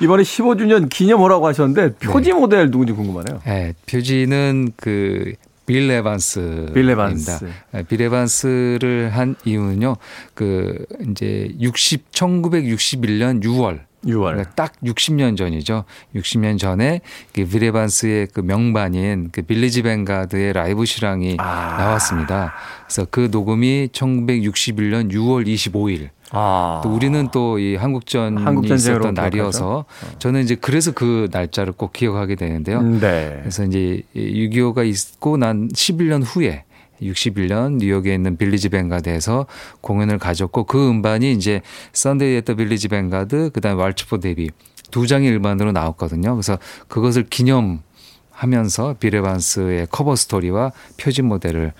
이번에 0.02 0.22
15주년 0.22 0.88
기념호라고 0.88 1.46
하셨는데 1.46 1.94
표지 1.96 2.32
모델 2.32 2.70
누군지 2.70 2.92
궁금하네요. 2.92 3.40
네, 3.44 3.74
표지는 3.86 4.72
그 4.76 5.34
빌 5.66 5.90
에반스입니다. 5.90 6.72
빌 6.72 6.90
에반스. 6.90 7.48
네, 7.72 7.82
빌 7.84 8.02
에반스를 8.02 9.10
한 9.12 9.36
이유는요. 9.44 9.96
그 10.34 10.84
이제 11.10 11.50
60 11.60 12.10
1961년 12.10 13.42
6월 13.42 13.80
6월. 14.04 14.32
그러니까 14.32 14.50
딱 14.54 14.72
60년 14.82 15.36
전이죠. 15.36 15.84
60년 16.16 16.58
전에 16.58 17.00
그 17.32 17.47
빌 17.47 17.62
에반스의 17.64 18.28
그 18.34 18.40
명반인 18.40 19.28
그 19.30 19.42
Village 19.42 19.82
Vanguard의 19.82 20.52
라이브 20.52 20.84
실황이 20.84 21.36
아. 21.38 21.76
나왔습니다. 21.78 22.52
그래서 22.86 23.06
그 23.10 23.28
녹음이 23.30 23.90
1961년 23.92 25.12
6월 25.12 25.46
25일 25.46 26.08
아. 26.32 26.80
또 26.82 26.94
우리는 26.94 27.28
또 27.30 27.58
이 27.58 27.76
한국전이 27.76 28.42
한국전쟁으로 28.42 29.04
있었던 29.04 29.14
날이어서 29.14 29.84
저는 30.18 30.42
이제 30.42 30.54
그래서 30.54 30.92
그 30.92 31.28
날짜를 31.30 31.72
꼭 31.74 31.92
기억하게 31.92 32.34
되는데요. 32.34 32.82
네. 32.82 33.38
그래서 33.40 33.64
이제 33.64 34.02
6.25가 34.16 34.86
있고 34.86 35.36
난 35.36 35.68
11년 35.68 36.22
후에 36.24 36.64
61년 37.00 37.78
뉴욕에 37.78 38.14
있는 38.14 38.36
Village 38.36 38.68
Vanguard에서 38.68 39.46
공연을 39.80 40.18
가졌고 40.18 40.64
그 40.64 40.88
음반이 40.88 41.32
이제 41.32 41.60
Sunday 41.92 42.36
at 42.36 42.43
the 42.43 42.54
Village 42.54 42.88
Vanguard 42.88 43.50
그다음에 43.52 43.80
Waltz 43.80 44.08
for 44.08 44.18
Debby 44.18 44.50
두 44.90 45.06
장의 45.06 45.32
음반으로 45.36 45.72
나왔거든요. 45.72 46.34
그래서 46.34 46.58
그것을 46.88 47.26
기념하면서 47.28 48.96
빌 49.00 49.22
에반스의 49.22 49.88
커버 49.90 50.14
스토리와 50.16 50.72
표지 50.96 51.22
모델을 51.22 51.72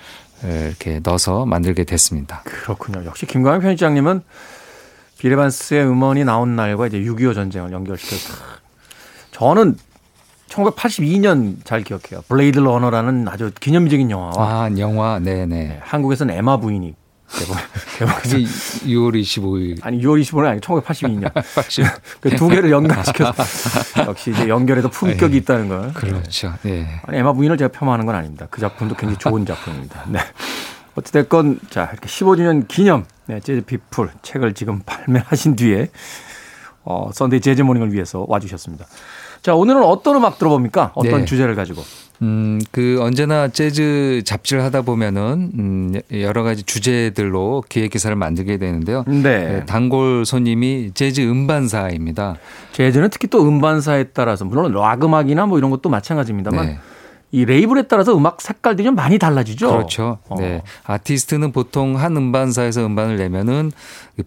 이렇게 0.45 1.01
넣어서 1.03 1.47
만들게 1.47 1.85
됐습니다. 1.85 2.43
그렇군요. 2.45 3.05
역시 3.05 3.27
김광현 3.27 3.61
편집장님은 3.61 4.23
빌 5.19 5.36
에반스의 5.36 5.87
음원이 5.87 6.25
나온 6.25 6.57
날과 6.57 6.89
이제 6.89 6.99
6.25 6.99 7.35
전쟁을 7.35 7.73
연결시켜서 7.73 8.35
저는 9.31 9.77
1982년 10.49 11.57
잘 11.65 11.83
기억해요. 11.83 12.23
Blade 12.29 12.59
Runner라는 12.59 13.29
아주 13.29 13.51
기념적인 13.59 14.11
영화와 14.11 14.35
아, 14.65 14.71
영화, 14.79 15.19
네 15.19 15.47
네. 15.47 15.79
한국에서는 15.83 16.35
애마 16.35 16.59
부인이 16.59 16.95
개봉, 17.39 17.57
개봉해서 17.99 18.23
그게 18.23 18.45
6월 18.93 19.21
25일. 19.21 19.79
아니 19.83 20.01
6월 20.01 20.21
25일은 20.23 20.47
아니고 20.47 20.81
1982년 20.81 21.33
80. 21.33 21.87
그 22.21 22.38
두 22.38 22.49
개를 22.49 22.71
연관시켜서 22.71 23.43
역시 24.07 24.31
이제 24.31 24.49
연결에도 24.49 24.89
품격이 24.89 25.37
있다는 25.39 25.69
걸. 25.69 25.93
그렇죠. 25.95 26.55
예. 26.67 27.01
아니 27.05 27.19
애마 27.19 27.33
부인을 27.33 27.57
제가 27.57 27.73
폄하하는 27.73 28.07
건 28.07 28.15
아닙니다. 28.15 28.47
그 28.51 28.61
작품도 28.61 28.97
굉장히 28.97 29.19
좋은 29.19 29.47
작품입니다. 29.47 30.05
네. 30.09 30.21
어찌됐건 30.95 31.61
자 31.71 31.89
이렇게 31.93 32.07
15주년 32.07 32.69
기념 32.69 33.07
네, 33.27 33.41
Jazz 33.41 33.63
People 33.63 34.11
책을 34.23 34.53
지금 34.55 34.83
발매하신 34.85 35.57
뒤에 35.57 35.89
어, 36.85 37.11
썬데이 37.13 37.41
재즈 37.41 37.63
모닝을 37.63 37.93
위해서 37.93 38.25
와주셨습니다. 38.29 38.87
자 39.43 39.55
오늘은 39.57 39.83
어떤 39.83 40.17
음악 40.17 40.39
들어봅니까? 40.39 40.93
어떤 40.95 41.21
네. 41.21 41.25
주제를 41.25 41.57
가지고? 41.57 41.83
음, 42.23 42.61
그 42.71 42.99
언제나 43.01 43.49
재즈 43.49 44.23
잡지를 44.25 44.63
하다 44.63 44.83
보면은 44.83 45.51
음, 45.59 46.01
여러 46.13 46.45
가지 46.45 46.63
주제들로 46.63 47.65
기획 47.69 47.91
기사를 47.91 48.15
만들게 48.15 48.59
되는데요. 48.59 49.03
네. 49.09 49.23
네, 49.23 49.65
단골 49.67 50.25
손님이 50.25 50.93
재즈 50.95 51.23
음반사입니다. 51.23 52.37
재즈는 52.71 53.11
특히 53.11 53.27
또 53.27 53.43
음반사에 53.43 54.05
따라서 54.15 54.45
물론 54.45 54.73
락 54.73 55.03
음악이나 55.03 55.47
뭐 55.47 55.59
이런 55.59 55.73
것도 55.73 55.89
마찬가지입니다만 55.89 56.67
네. 56.67 56.79
이 57.33 57.47
레이블에 57.47 57.85
따라서 57.89 58.15
음악 58.15 58.43
색깔들이 58.43 58.85
좀 58.85 58.95
많이 58.95 59.19
달라지죠. 59.19 59.69
그렇죠. 59.69 60.19
어. 60.29 60.37
네. 60.39 60.63
아티스트는 60.85 61.51
보통 61.51 61.99
한 61.99 62.15
음반사에서 62.15 62.85
음반을 62.87 63.17
내면은 63.17 63.73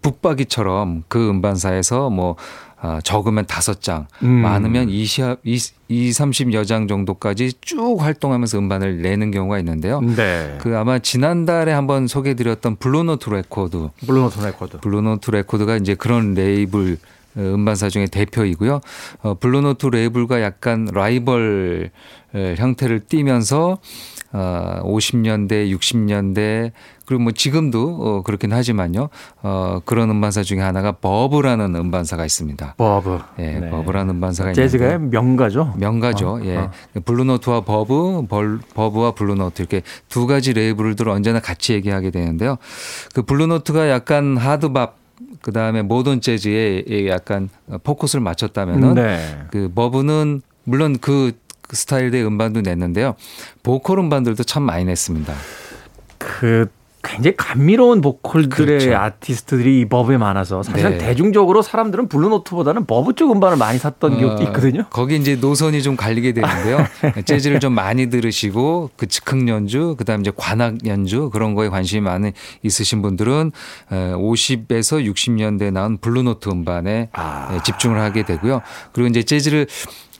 붙박이처럼 0.02 1.04
그 1.08 1.30
음반사에서 1.30 2.10
뭐 2.10 2.36
아, 2.82 3.00
적으면 3.04 3.46
다섯 3.46 3.82
장, 3.82 4.08
음. 4.22 4.30
많으면 4.30 4.90
20, 4.90 5.40
20, 5.44 5.76
30여 5.90 6.68
장 6.68 6.88
정도까지 6.88 7.54
쭉 7.62 8.02
활동하면서 8.02 8.60
음반을 8.60 9.02
내는 9.02 9.32
경우가 9.32 9.60
있는데요. 9.60 10.02
네. 10.02 10.58
그 10.60 10.78
아마 10.78 11.00
지난달에 11.00 11.72
한번 11.72 12.08
소개해드렸던 12.08 12.76
Blue 12.78 13.04
Note 13.04 13.30
레코드, 13.30 13.90
Blue 14.06 14.23
Note 14.23 14.40
레코드. 14.46 14.78
Blue 14.80 15.06
Note 15.06 15.32
레코드가 15.32 15.78
이제 15.78 15.96
그런 15.96 16.34
레이블 16.34 16.98
어, 17.38 17.40
음반사 17.40 17.90
중에 17.90 18.08
대표이고요. 18.08 18.82
어, 19.22 19.34
Blue 19.36 19.62
Note 19.62 19.88
레이블과 19.88 20.42
약간 20.42 20.88
라이벌 20.94 21.92
에, 22.34 22.56
형태를 22.56 23.02
띠면서 23.02 23.78
어, 24.32 24.82
50년대, 24.84 25.74
60년대 25.74 26.72
그리고 27.06 27.24
뭐 27.24 27.32
지금도 27.32 27.98
어, 28.02 28.22
그렇긴 28.24 28.52
하지만요. 28.52 29.10
어, 29.44 29.80
그런 29.86 30.10
음반사 30.10 30.44
중에 30.44 30.60
하나가 30.60 30.92
Verve라는 30.94 31.76
음반사가 31.76 32.26
있습니다. 32.26 32.76
Verve. 32.78 33.20
예, 33.40 33.60
네. 33.60 33.70
Verve라는 33.70 34.16
음반사가 34.16 34.54
재즈가의 34.54 34.94
있는데 34.96 35.18
명가죠. 35.18 35.76
명가죠. 35.78 36.30
어, 36.30 36.42
예. 36.44 36.58
어. 36.58 36.72
블루노트와 37.06 37.62
버브, 37.62 38.26
벌, 38.28 38.60
버브와 38.74 39.12
블루노트 39.12 39.62
이렇게 39.62 39.82
두 40.10 40.28
가지 40.28 40.54
레이블을 40.54 40.96
언제나 41.08 41.40
같이 41.40 41.74
얘기하게 41.74 42.10
되는데요. 42.10 42.58
그 43.14 43.22
Blue 43.22 43.49
Note가 43.49 43.90
약간 43.90 44.38
hard 44.38 44.72
bop 44.72 44.98
그 45.42 45.52
다음에 45.52 45.82
모던 45.82 46.22
재즈에 46.22 47.08
약간 47.08 47.50
포커스를 47.84 48.22
맞췄다면은 48.24 48.96
네. 48.96 49.40
그 49.52 49.72
버브는 49.74 50.42
물론 50.64 50.98
그 51.00 51.34
스타일의 51.72 52.26
음반도 52.26 52.62
냈는데요. 52.62 53.16
보컬 53.64 54.00
음반들도 54.00 54.44
참 54.44 54.64
많이 54.64 54.86
냈습니다. 54.86 55.34
그 56.18 56.68
굉장히 57.06 57.36
감미로운 57.38 58.02
보컬들의 58.02 58.80
그렇죠. 58.80 58.96
아티스트들이 58.96 59.82
이 59.82 59.86
버브에 59.86 60.18
많아서 60.18 60.64
사실 60.64 60.90
네. 60.90 60.98
대중적으로 60.98 61.62
사람들은 61.62 62.10
Blue 62.10 62.29
Note보다는 62.29 62.86
Verve 62.86 63.14
쪽 63.14 63.32
음반을 63.32 63.58
많이 63.58 63.78
샀던 63.78 64.18
기억도 64.18 64.42
어, 64.42 64.46
있거든요. 64.48 64.86
거기 64.90 65.16
이제 65.16 65.36
노선이 65.36 65.84
좀 65.84 65.96
갈리게 65.96 66.34
되는데요. 66.34 66.80
재즈를 67.26 67.60
좀 67.60 67.74
많이 67.74 68.10
들으시고 68.10 68.90
그 68.98 69.06
즉흥 69.06 69.48
연주, 69.48 69.96
그다음 69.98 70.22
이제 70.22 70.32
관악 70.36 70.86
연주 70.88 71.30
그런 71.30 71.54
거에 71.54 71.70
관심이 71.70 72.02
많은 72.02 72.32
있으신 72.64 73.04
분들은 73.04 73.52
50에서 73.92 75.06
60년대 75.06 75.72
나온 75.72 75.98
Blue 75.98 76.24
Note 76.24 76.50
음반에 76.50 77.10
아. 77.14 77.52
예, 77.54 77.60
집중을 77.64 78.00
하게 78.00 78.24
되고요. 78.24 78.62
그리고 78.92 79.10
이제 79.10 79.22
재즈를 79.22 79.68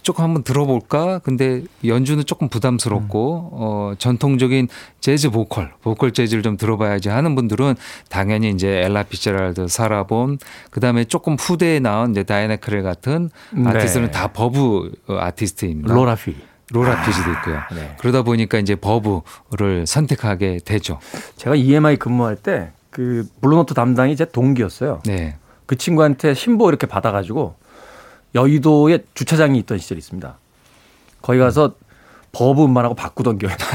조금 0.06 0.24
한번 0.24 0.44
들어볼까? 0.44 1.20
근데 1.20 1.64
연주는 1.86 2.24
조금 2.26 2.48
부담스럽고 2.48 3.50
어 3.52 3.94
전통적인 3.98 4.70
재즈 5.02 5.30
보컬, 5.32 5.74
보컬 5.82 6.12
재즈를 6.12 6.44
좀 6.44 6.56
들어봐야지 6.56 7.10
하는 7.10 7.36
분들은 7.36 7.76
당연히 8.10 8.50
이제 8.52 8.70
엘라 8.86 9.04
피츠제럴드, 9.04 9.68
사라 9.68 10.03
본, 10.03 10.38
그다음에 10.72 11.04
조금 11.04 11.36
후대에 11.36 11.80
나온 11.80 12.12
이제 12.12 12.24
다이애나 12.24 12.58
크렐 12.58 12.84
같은 12.84 13.30
네. 13.52 13.70
아티스트는 13.70 14.12
다 14.12 14.28
버브 14.28 14.92
어, 15.08 15.18
아티스트입니다. 15.18 15.94
로라 15.94 16.16
피. 16.16 16.36
로라 16.72 17.04
피지도 17.04 17.32
있고요. 17.34 17.60
네. 17.76 17.96
그러다 18.00 18.24
보니까 18.24 18.58
이제 18.60 18.76
버브를 18.76 19.86
선택하게 19.86 20.60
되죠. 20.66 21.00
제가 21.36 21.56
EMI 21.56 21.98
근무할 21.98 22.38
때 22.38 22.72
그 22.96 23.28
Blue 23.42 23.58
Note 23.58 23.74
담당이 23.74 24.16
제 24.16 24.24
동기였어요. 24.24 25.02
네. 25.06 25.36
그 25.66 25.76
친구한테 25.76 26.34
신보 26.34 26.70
이렇게 26.70 26.88
받아가지고 26.88 27.56
여의도에 28.36 29.00
주차장이 29.14 29.60
있던 29.60 29.78
시절이 29.80 30.00
있습니다. 30.00 30.38
거기 31.22 31.40
가서 31.40 31.74
버브 32.34 32.66
음반하고 32.66 32.94
바꾸던 32.96 33.38
기억이 33.38 33.56
나요. 33.58 33.70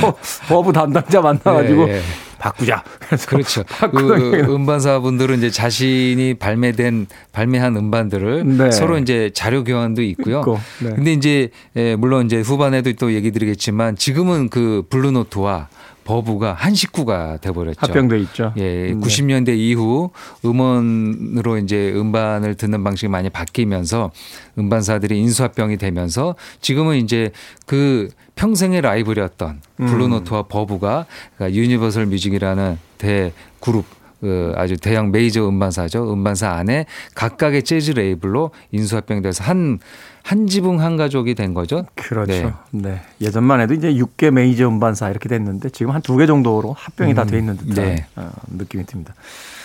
버- 0.00 0.16
버브 0.48 0.72
담당자 0.72 1.20
만나가지고 1.20 1.86
네, 1.86 1.92
네. 1.94 2.00
바꾸자. 2.42 2.82
그렇죠. 3.28 3.62
그 3.92 3.96
나요. 3.96 4.54
음반사 4.54 4.98
분들은 4.98 5.38
이제 5.38 5.50
자신이 5.50 6.34
발매된 6.34 7.06
발매한 7.30 7.76
음반들을 7.76 8.56
네. 8.58 8.70
서로 8.72 8.98
이제 8.98 9.30
자료 9.32 9.62
교환도 9.62 10.02
있고요. 10.02 10.40
있고, 10.40 10.58
네. 10.82 10.90
근데 10.90 11.12
이제 11.12 11.50
예, 11.76 11.94
물론 11.94 12.26
이제 12.26 12.40
후반에도 12.40 12.92
또 12.94 13.12
얘기 13.12 13.30
드리겠지만 13.30 13.96
지금은 13.96 14.48
그 14.48 14.84
블루노트와 14.90 15.68
버브가 16.04 16.54
한 16.54 16.74
식구가 16.74 17.38
돼 17.40 17.52
버렸죠. 17.52 17.78
합병돼 17.78 18.18
있죠. 18.22 18.52
예, 18.56 18.92
네. 18.92 18.94
90년대 18.94 19.56
이후 19.56 20.10
음원으로 20.44 21.58
이제 21.58 21.92
음반을 21.94 22.56
듣는 22.56 22.82
방식이 22.82 23.08
많이 23.08 23.30
바뀌면서 23.30 24.10
음반사들이 24.58 25.16
인수합병이 25.20 25.76
되면서 25.76 26.34
지금은 26.60 26.96
이제 26.96 27.30
그 27.66 28.08
평생의 28.36 28.80
라이벌이었던 28.80 29.60
음. 29.80 29.86
블루노트와 29.86 30.44
버브가 30.44 31.06
그러니까 31.36 31.56
유니버설 31.58 32.06
뮤직이라는 32.06 32.78
대 32.98 33.32
그룹 33.60 33.84
그 34.20 34.52
아주 34.54 34.76
대형 34.76 35.10
메이저 35.10 35.48
음반사죠. 35.48 36.12
음반사 36.12 36.48
안에 36.52 36.86
각각의 37.16 37.64
재즈 37.64 37.90
레이블로 37.90 38.52
인수합병돼서 38.70 39.42
한, 39.42 39.80
한 40.22 40.46
지붕 40.46 40.80
한 40.80 40.96
가족이 40.96 41.34
된 41.34 41.54
거죠. 41.54 41.86
그렇죠. 41.96 42.54
네. 42.70 43.00
예전만 43.20 43.60
해도 43.60 43.74
이제 43.74 43.92
6개 43.92 44.30
메이저 44.30 44.68
음반사 44.68 45.10
이렇게 45.10 45.28
됐는데 45.28 45.70
지금 45.70 45.90
한 45.92 46.02
두 46.02 46.16
개 46.16 46.26
정도로 46.26 46.72
합병이 46.72 47.14
다돼 47.16 47.38
있는 47.38 47.56
듯한 47.56 47.74
네. 47.74 48.06
어, 48.14 48.30
느낌이 48.56 48.86
듭니다. 48.86 49.12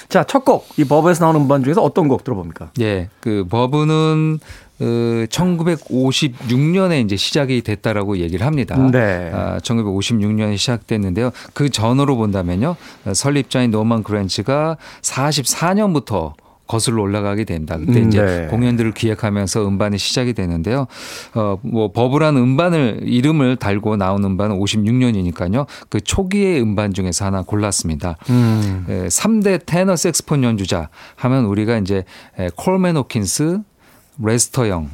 자, 0.10 0.24
첫 0.24 0.44
곡, 0.44 0.68
이 0.78 0.86
버브에서 0.86 1.26
나오는 1.26 1.42
음반 1.42 1.64
중에서 1.64 1.84
어떤 1.84 2.08
곡 2.08 2.24
들어봅니까? 2.24 2.72
예, 2.80 3.10
그 3.20 3.46
버브는 3.50 4.40
어, 4.80 4.86
1956년에 5.30 7.04
이제 7.04 7.16
시작이 7.16 7.62
됐다라고 7.62 8.18
얘기를 8.18 8.46
합니다. 8.46 8.78
네. 8.92 9.32
아, 9.34 9.58
1956년에 9.60 10.58
시작됐는데요. 10.58 11.32
그 11.54 11.70
전으로 11.70 12.16
본다면요. 12.18 12.76
어, 13.06 13.14
설립자인 13.14 13.72
노만 13.72 14.04
그랜츠가 14.04 14.78
44년부터 15.02 16.34
거슬러 16.68 17.02
올라가게 17.02 17.46
됩니다. 17.46 17.78
그때 17.78 18.02
음, 18.02 18.08
이제 18.08 18.22
네. 18.22 18.48
공연들을 18.48 18.94
기획하면서 18.94 19.68
음반이 19.68 19.98
시작이 19.98 20.34
되는데요. 20.34 20.86
어, 21.34 21.58
뭐 21.62 21.92
버브란 21.92 22.36
음반을 22.36 23.02
이름을 23.04 23.56
달고 23.56 23.96
나온 23.96 24.24
음반은 24.24 24.60
56년이니까요. 24.60 25.66
그 25.90 26.02
초기의 26.02 26.62
음반 26.62 26.94
중에서 26.94 27.26
하나 27.26 27.42
골랐습니다. 27.42 28.18
음. 28.30 28.86
에, 28.90 29.08
3대 29.08 29.66
테너 29.66 29.96
색스폰 29.96 30.44
연주자 30.44 30.90
하면 31.16 31.46
우리가 31.46 31.78
이제 31.78 32.04
에, 32.38 32.50
콜맨 32.56 32.98
호킨스, 32.98 33.62
레스터 34.24 34.70
영, 34.70 34.90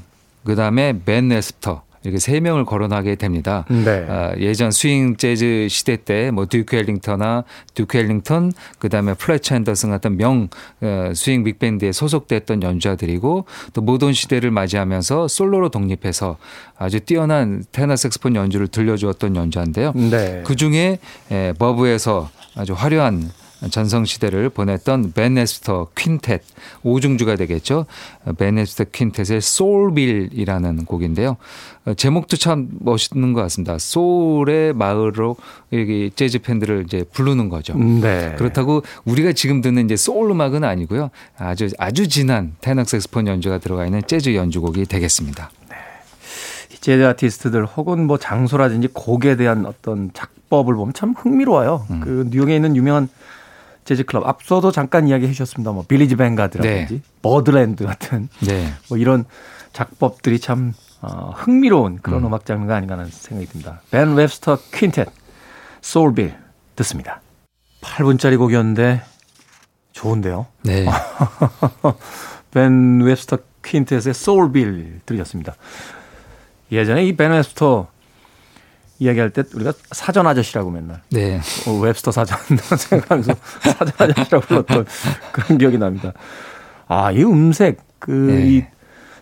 그다음에 0.45 0.93
벤 1.05 1.29
웹스터 1.29 1.83
이렇게 2.03 2.19
세 2.19 2.41
명을 2.41 2.65
거론하게 2.65 3.15
됩니다. 3.15 3.63
네. 3.69 4.05
아, 4.09 4.33
예전 4.38 4.71
스윙 4.71 5.15
재즈 5.15 5.67
시대 5.69 5.95
때 5.95 6.31
뭐 6.31 6.45
듀크 6.47 6.75
엘링턴이나 6.75 7.45
듀크 7.75 7.97
엘링턴 7.97 8.51
그다음에 8.79 9.13
플레처 9.13 9.55
헨더슨 9.55 9.89
같은 9.89 10.17
명 10.17 10.49
어, 10.81 11.12
스윙 11.15 11.45
빅밴드에 11.45 11.93
소속됐던 11.93 12.62
연주자들이고 12.62 13.45
또 13.71 13.81
모던 13.81 14.12
시대를 14.12 14.51
맞이하면서 14.51 15.29
솔로로 15.29 15.69
독립해서 15.69 16.36
아주 16.77 16.99
뛰어난 16.99 17.63
테너 17.71 17.95
색스폰 17.95 18.36
연주를 18.36 18.67
들려주었던 18.67 19.38
연주자인데요. 19.38 19.93
네. 19.93 20.43
그 20.45 20.57
중에 20.57 20.99
에, 21.31 21.53
버브에서 21.53 22.29
아주 22.55 22.73
화려한 22.73 23.31
전성 23.69 24.06
시대를 24.06 24.49
보냈던 24.49 25.13
벤 25.13 25.38
웹스터 25.38 25.88
퀸텟 25.95 26.39
오중주가 26.84 27.36
되겠죠. 27.36 27.86
벤 28.38 28.58
웹스터 28.57 28.86
퀸텟의 28.86 29.41
Soulville이라는 29.41 30.86
곡인데요. 30.86 31.38
어, 31.86 31.93
제목도 31.93 32.38
참 32.38 32.69
멋있는 32.80 33.34
것 33.34 33.41
같습니다. 33.41 33.78
소울의 33.78 34.73
마을로 34.73 35.36
여기 35.73 36.12
재즈 36.15 36.39
팬들을 36.39 36.86
이제 36.88 37.04
부르는 37.12 37.49
거죠. 37.49 37.78
네. 37.78 38.36
그렇다고 38.38 38.84
우리가 39.06 39.34
지금 39.34 39.62
듣는 39.62 39.86
이제 39.86 39.95
소울 39.95 40.32
음악은 40.32 40.63
아니고요. 40.63 41.10
아주 41.38 41.69
아주 41.78 42.08
진한 42.08 42.56
테너 42.62 42.84
색스폰 42.84 43.28
연주가 43.28 43.58
들어가 43.58 43.86
있는 43.86 44.02
재즈 44.06 44.36
연주곡이 44.36 44.86
되겠습니다. 44.86 45.52
이 46.71 46.76
재즈 46.76 47.06
아티스트들 47.06 47.65
혹은 47.65 48.08
뭐 48.08 48.17
장소라든지 48.17 48.88
곡에 48.93 49.36
대한 49.36 49.65
어떤 49.65 50.12
작법을 50.13 50.76
보면 50.76 50.93
참 50.93 51.13
흥미로워요. 51.17 51.86
음. 51.91 51.99
그 51.99 52.28
뉴욕에 52.30 52.56
있는 52.56 52.76
유명한 52.76 53.10
재즈 53.85 54.05
클럽 54.05 54.27
앞서도 54.27 54.71
잠깐 54.71 55.07
이야기해 55.07 55.31
주셨습니다. 55.31 55.71
뭐 55.71 55.83
빌리지 55.87 56.15
뱅가드라든지 56.15 56.93
네. 56.95 57.01
버드랜드 57.21 57.85
같은 57.85 58.29
네. 58.41 58.73
뭐 58.89 58.97
이런 58.97 59.25
작법들이 59.73 60.39
참 60.39 60.73
어, 61.01 61.31
흥미로운 61.35 61.99
그런 62.01 62.21
음. 62.23 62.27
음. 62.27 62.33
악 62.33 62.45
장르가 62.45 62.75
아닌가 62.75 62.93
하는 62.95 63.07
생각이 63.09 63.47
듭니다. 63.49 63.81
벤 63.91 64.13
웹스터 64.15 64.57
퀸텟 64.71 65.09
Soulville 65.81 66.36
듣습니다. 66.75 67.21
8분짜리 67.81 68.37
곡이었는데 68.37 69.01
좋은데요. 69.91 70.47
네. 70.63 70.85
벤 72.51 73.01
웹스터 73.01 73.37
퀸텟의 73.63 74.13
Soulville 74.13 75.01
들으셨습니다. 75.05 75.55
예전에 76.71 77.05
이 77.05 77.15
벤 77.15 77.31
웹스터 77.31 77.87
이야기할 78.99 79.32
때 79.32 79.43
우리가 79.53 79.73
사전 79.91 80.27
아저씨라고 80.27 80.71
맨날 80.71 81.01
네. 81.10 81.39
어, 81.67 81.71
웹스터 81.71 82.12
사전 82.12 82.38
생각하면서 82.77 83.36
사전 83.62 83.93
아저씨라고 83.97 84.45
불렀던 84.45 84.86
그런 85.32 85.58
기억이 85.58 85.77
납니다. 85.77 86.13
아, 86.88 87.12
이 87.12 87.23
음색 87.23 87.79
그 87.99 88.12
네. 88.12 88.47
이 88.47 88.65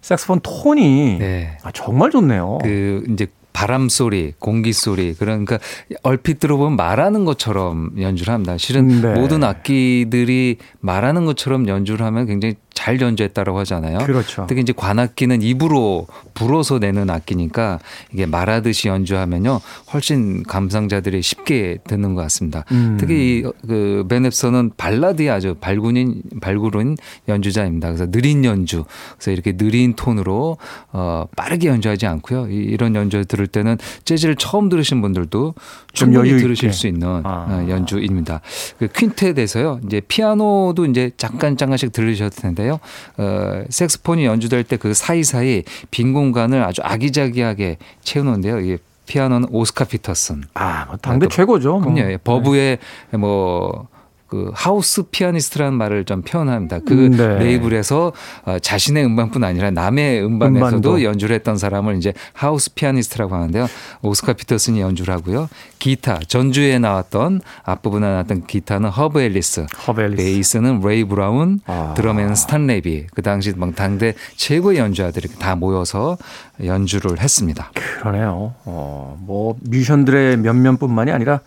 색소폰 0.02 0.42
톤이 0.42 1.18
네. 1.20 1.58
아, 1.64 1.72
정말 1.72 2.10
좋네요. 2.12 2.60
그 2.64 3.04
이제 3.10 3.28
바람 3.54 3.90
소리, 3.90 4.34
공기 4.40 4.74
소리 4.74 5.14
그러니까 5.14 5.60
얼핏 6.04 6.40
들어보면 6.40 6.76
말하는 6.76 7.26
것처럼 7.26 7.92
연주를 8.00 8.34
합니다. 8.34 8.58
실은 8.58 9.02
네. 9.02 9.14
모든 9.14 9.44
악기들이 9.44 10.58
말하는 10.80 11.26
것처럼 11.26 11.68
연주를 11.68 12.06
하면 12.06 12.26
굉장히 12.26 12.56
잘 12.74 13.00
연주했다라고 13.02 13.60
하잖아요. 13.60 14.00
그렇죠. 14.00 14.46
특히 14.48 14.62
이제 14.62 14.74
관악기는 14.76 15.42
입으로 15.42 16.08
불어서 16.34 16.80
내는 16.80 17.10
악기니까 17.10 17.80
이게 18.14 18.26
말하듯이 18.26 18.88
연주하면요 18.88 19.60
훨씬 19.94 20.44
감상자들이 20.44 21.22
쉽게 21.22 21.78
듣는 21.88 22.16
것 22.16 22.22
같습니다. 22.24 22.64
음. 22.72 22.98
특히 23.00 23.44
그 23.68 24.06
베넵서는 24.10 24.72
발라드에 24.78 25.30
아주 25.30 25.56
발군인 25.60 26.22
발굴은 26.42 26.98
연주자입니다. 27.28 27.90
그래서 27.90 28.10
느린 28.10 28.44
연주, 28.46 28.86
그래서 29.18 29.32
이렇게 29.32 29.52
느린 29.58 29.94
톤으로 29.96 30.58
어 30.92 31.26
빠르게 31.36 31.68
연주하지 31.68 32.08
않고요. 32.08 32.48
이- 32.50 32.56
이런 32.56 32.96
연주를 32.96 33.26
들을 33.26 33.48
때는 33.48 33.78
재즈를 34.06 34.36
처음 34.38 34.70
들으신 34.70 35.02
분들도 35.02 35.54
좀 35.94 36.12
충분히 36.14 36.30
있게. 36.32 36.42
들으실 36.42 36.74
수 36.74 36.88
있는 36.88 37.22
아. 37.26 37.48
어, 37.50 37.66
연주입니다. 37.70 38.42
그 38.80 38.88
퀸텟에서요, 38.88 39.86
이제 39.86 40.02
피아노도 40.08 40.86
이제 40.86 41.12
잠깐 41.18 41.58
잠깐씩 41.58 41.92
들으셨을 41.92 42.42
텐데요. 42.42 42.71
어, 43.18 43.64
색스폰이 43.70 44.26
연주될 44.26 44.64
때 44.66 44.78
그 44.78 44.94
사이사이 44.96 45.64
빈 45.92 46.14
공간을 46.14 46.64
아주 46.64 46.82
아기자기하게 46.84 47.78
채우는데요. 48.04 48.60
이게 48.62 48.78
피아노는 49.06 49.50
오스카 49.52 49.86
피터슨. 49.86 50.44
아, 50.56 50.86
뭐 50.86 50.98
당대 50.98 51.26
아, 51.26 51.30
최고죠. 51.30 51.74
뭐. 51.80 51.82
그럼요. 51.94 52.00
예, 52.12 52.18
버브의 52.18 52.78
뭐, 53.20 53.88
그 54.32 54.50
하우스 54.54 55.04
피아니스트라는 55.04 55.74
말을 55.78 56.06
좀 56.06 56.22
표현합니다. 56.22 56.80
그 56.88 56.94
네. 56.94 57.38
레이블에서 57.38 58.14
어, 58.46 58.60
자신의 58.60 59.04
음반뿐 59.04 59.44
아니라 59.44 59.72
남의 59.72 60.24
음반에서도 60.24 60.68
음반도. 60.68 61.04
연주를 61.04 61.36
했던 61.36 61.58
사람을 61.58 61.98
이제 61.98 62.14
하우스 62.32 62.74
피아니스트라고 62.74 63.36
하는데요. 63.36 63.68
오스카 64.02 64.32
피터슨이 64.32 64.80
연주를 64.80 65.14
하고요. 65.14 65.50
기타, 65.80 66.18
전주에 66.26 66.80
나왔던 66.80 67.42
앞부분에 67.64 68.08
나왔던 68.08 68.48
기타는 68.48 68.90
허브 68.90 69.20
엘리스. 69.20 69.66
허브 69.86 70.02
엘리스. 70.02 70.24
베이스는 70.24 70.80
레이 70.80 71.04
브라운, 71.04 71.60
아. 71.66 71.94
드럼에는 71.98 72.34
스탄 72.36 72.68
레비. 72.68 73.08
그 73.14 73.22
당시 73.22 73.52
막 73.58 73.76
당대 73.76 74.14
최고의 74.38 74.78
연주자들이 74.78 75.28
다 75.40 75.56
모여서 75.58 76.18
연주를 76.64 77.20
했습니다. 77.20 77.70
그러네요. 78.00 78.54
어, 78.64 79.18
뭐 79.20 79.58
뮤지션들의 79.60 80.38
면면뿐만이 80.38 81.12
아니라 81.12 81.42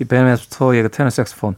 이 0.00 0.07
벤 0.07 0.26
웹스터의 0.26 0.82
그 0.82 0.90
테너 0.90 1.08
색스폰 1.08 1.56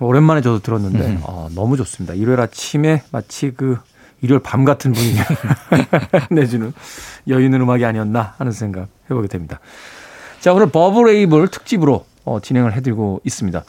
참 0.00 0.08
오랜만에 0.08 0.40
저도 0.40 0.60
들었는데 0.60 0.98
음. 0.98 1.20
어, 1.22 1.48
너무 1.54 1.76
좋습니다. 1.76 2.14
일요일 2.14 2.40
아침에 2.40 3.02
마치 3.12 3.52
그 3.52 3.78
일요일 4.22 4.40
밤 4.40 4.64
같은 4.64 4.92
분위기 4.92 5.18
내주는 6.34 6.72
여유 7.28 7.44
있는 7.44 7.60
음악이 7.60 7.84
아니었나 7.84 8.34
하는 8.38 8.50
생각 8.50 8.88
해보게 9.10 9.28
됩니다. 9.28 9.60
자 10.40 10.54
오늘 10.54 10.70
버브 10.70 11.02
레이블 11.02 11.48
특집으로 11.48 12.06
어, 12.24 12.40
진행을 12.40 12.72
해드리고 12.74 13.20
있습니다. 13.24 13.62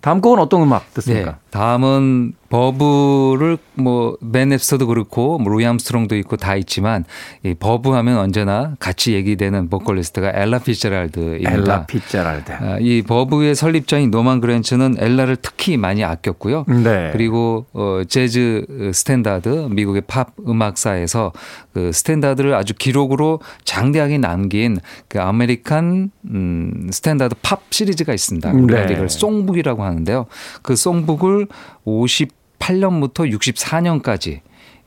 다음 0.00 0.20
곡은 0.20 0.40
어떤 0.40 0.62
음악 0.62 0.92
듣습니까? 0.94 1.30
네. 1.30 1.36
다음은 1.50 2.34
버브를 2.48 3.58
뭐 3.74 4.19
벤 4.19 4.52
웹스터도 4.52 4.86
그렇고 4.86 5.38
뭐 5.38 5.52
루이 5.52 5.66
암스트롱도 5.66 6.16
있고 6.16 6.36
다 6.36 6.56
있지만 6.56 7.04
이 7.44 7.54
버브 7.54 7.90
하면 7.90 8.18
언제나 8.18 8.74
같이 8.78 9.12
얘기되는 9.12 9.68
보컬리스트가 9.68 10.32
엘라 10.34 10.58
피츠제럴드입니다. 10.58 11.52
엘라 11.52 11.86
피츠제럴드. 11.86 12.52
아, 12.52 12.78
이 12.80 13.02
버브의 13.02 13.54
설립자인 13.54 14.10
노만 14.10 14.40
그랜츠는 14.40 14.96
엘라를 14.98 15.36
특히 15.36 15.76
많이 15.76 16.04
아꼈고요. 16.04 16.64
네. 16.68 17.10
그리고 17.12 17.66
어 17.72 18.00
재즈 18.08 18.90
스탠다드 18.94 19.68
미국의 19.70 20.02
팝 20.06 20.28
음악사에서 20.46 21.32
그 21.74 21.92
스탠다드를 21.92 22.54
아주 22.54 22.74
기록으로 22.74 23.40
장대하게 23.64 24.18
남긴 24.18 24.78
그 25.08 25.20
아메리칸 25.20 26.10
음 26.30 26.88
스탠다드 26.90 27.36
팝 27.42 27.60
시리즈가 27.70 28.14
있습니다. 28.14 28.50
우리가 28.52 28.86
네. 28.86 28.94
이걸 28.94 29.10
songbook이라고 29.10 29.84
하는데요. 29.84 30.26
그 30.62 30.76
songbook을 30.76 31.37
58년부터 31.86 33.30
64년까지 33.32 34.40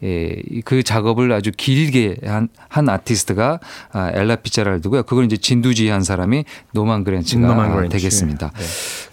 예, 0.04 0.42
그 0.66 0.82
작업을 0.82 1.32
아주 1.32 1.52
길게 1.56 2.18
한, 2.26 2.50
한 2.70 2.90
아티스트가 2.90 3.60
아, 3.92 4.12
엘라 4.14 4.38
피츠제럴드고요. 4.38 5.04
그걸 5.04 5.26
이제 5.26 5.38
진두지휘한 5.38 6.02
사람이 6.02 6.44
노만 6.72 7.04
그랜츠가 7.04 7.46
노만 7.46 7.72
그랜츠. 7.76 7.98
되겠습니다. 7.98 8.52
네. 8.52 8.64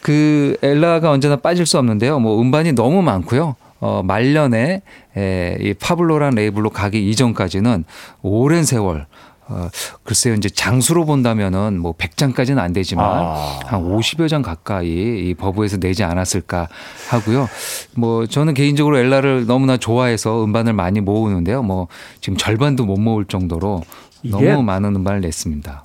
그 0.00 0.56
엘라가 0.62 1.10
언제나 1.10 1.36
빠질 1.36 1.66
수 1.66 1.78
없는데요. 1.78 2.20
뭐 2.20 2.40
음반이 2.40 2.72
너무 2.72 3.02
많고요. 3.02 3.56
어, 3.80 4.02
말년에 4.02 4.82
에, 5.16 5.56
이 5.60 5.74
파블로란 5.74 6.34
레이블로 6.34 6.70
가기 6.70 7.08
이전까지는 7.10 7.84
오랜 8.22 8.64
세월 8.64 9.06
어, 9.48 9.68
글쎄요, 10.04 10.34
이제 10.34 10.48
장수로 10.48 11.06
본다면은 11.06 11.78
뭐 11.78 11.94
100장까지는 11.94 12.58
안 12.58 12.72
되지만 12.72 13.06
아. 13.06 13.58
한 13.64 13.82
50여 13.82 14.28
장 14.28 14.42
가까이 14.42 14.88
이 14.88 15.34
버브에서 15.34 15.78
내지 15.78 16.04
않았을까 16.04 16.68
하고요. 17.08 17.48
뭐 17.96 18.26
저는 18.26 18.54
개인적으로 18.54 18.98
엘라를 18.98 19.46
너무나 19.46 19.76
좋아해서 19.76 20.44
음반을 20.44 20.74
많이 20.74 21.00
모으는데요. 21.00 21.62
뭐 21.62 21.88
지금 22.20 22.36
절반도 22.36 22.84
못 22.84 22.98
모을 22.98 23.24
정도로 23.24 23.82
너무 24.22 24.62
많은 24.62 24.94
음반을 24.96 25.20
냈습니다. 25.22 25.84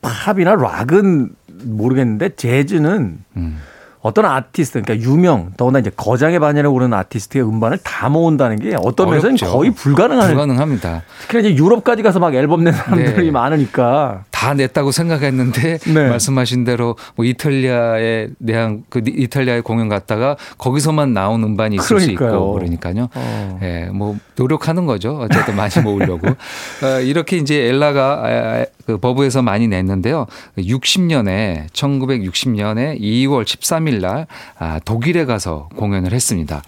팝이나 0.00 0.54
락은 0.54 1.34
모르겠는데 1.64 2.34
재즈는 2.36 3.18
음. 3.36 3.58
어떤 4.02 4.24
아티스트, 4.24 4.82
그러니까 4.82 5.08
유명, 5.08 5.52
더구나 5.56 5.78
이제 5.78 5.90
거장의 5.96 6.40
반열에 6.40 6.66
오르는 6.66 6.92
아티스트의 6.98 7.44
음반을 7.44 7.78
다 7.84 8.08
모은다는 8.08 8.58
게 8.58 8.76
어떤 8.76 9.08
면에서는. 9.10 9.36
거의 9.36 9.70
불가능한. 9.70 10.26
불가능합니다. 10.26 11.02
특히나 11.22 11.40
이제 11.40 11.54
유럽까지 11.56 12.02
가서 12.02 12.18
막 12.18 12.34
앨범 12.34 12.64
낸 12.64 12.72
사람들이 12.72 13.26
네. 13.26 13.30
많으니까. 13.30 14.24
다 14.42 14.54
냈다고 14.54 14.90
생각했는데 14.90 15.78
네. 15.94 16.08
말씀하신 16.08 16.64
대로 16.64 16.96
뭐 17.14 17.24
이탈리아에 17.24 18.26
대한 18.44 18.82
그 18.88 19.00
이탈리아에 19.06 19.60
공연 19.60 19.88
갔다가 19.88 20.36
거기서만 20.58 21.12
나온 21.12 21.44
음반이 21.44 21.76
있을 21.76 22.00
수 22.00 22.06
그러니까요. 22.06 22.28
있고 22.30 22.52
그러니까요. 22.54 23.08
어. 23.14 23.60
예, 23.62 23.84
뭐 23.92 24.16
노력하는 24.34 24.84
거죠. 24.84 25.16
어쨌든 25.20 25.54
많이 25.54 25.72
모으려고. 25.80 26.26
어, 26.82 27.00
이렇게 27.00 27.36
이제 27.36 27.54
엘라가 27.68 28.22
아, 28.24 28.64
그 28.84 28.98
버브에서 28.98 29.42
많이 29.42 29.68
냈는데요. 29.68 30.26
60년에 30.58 31.68
1960년에 31.70 33.00
2월 33.00 33.44
13일 33.44 34.00
날 34.00 34.26
아, 34.58 34.80
독일에 34.84 35.24
가서 35.24 35.68
공연을 35.76 36.12
했습니다. 36.12 36.64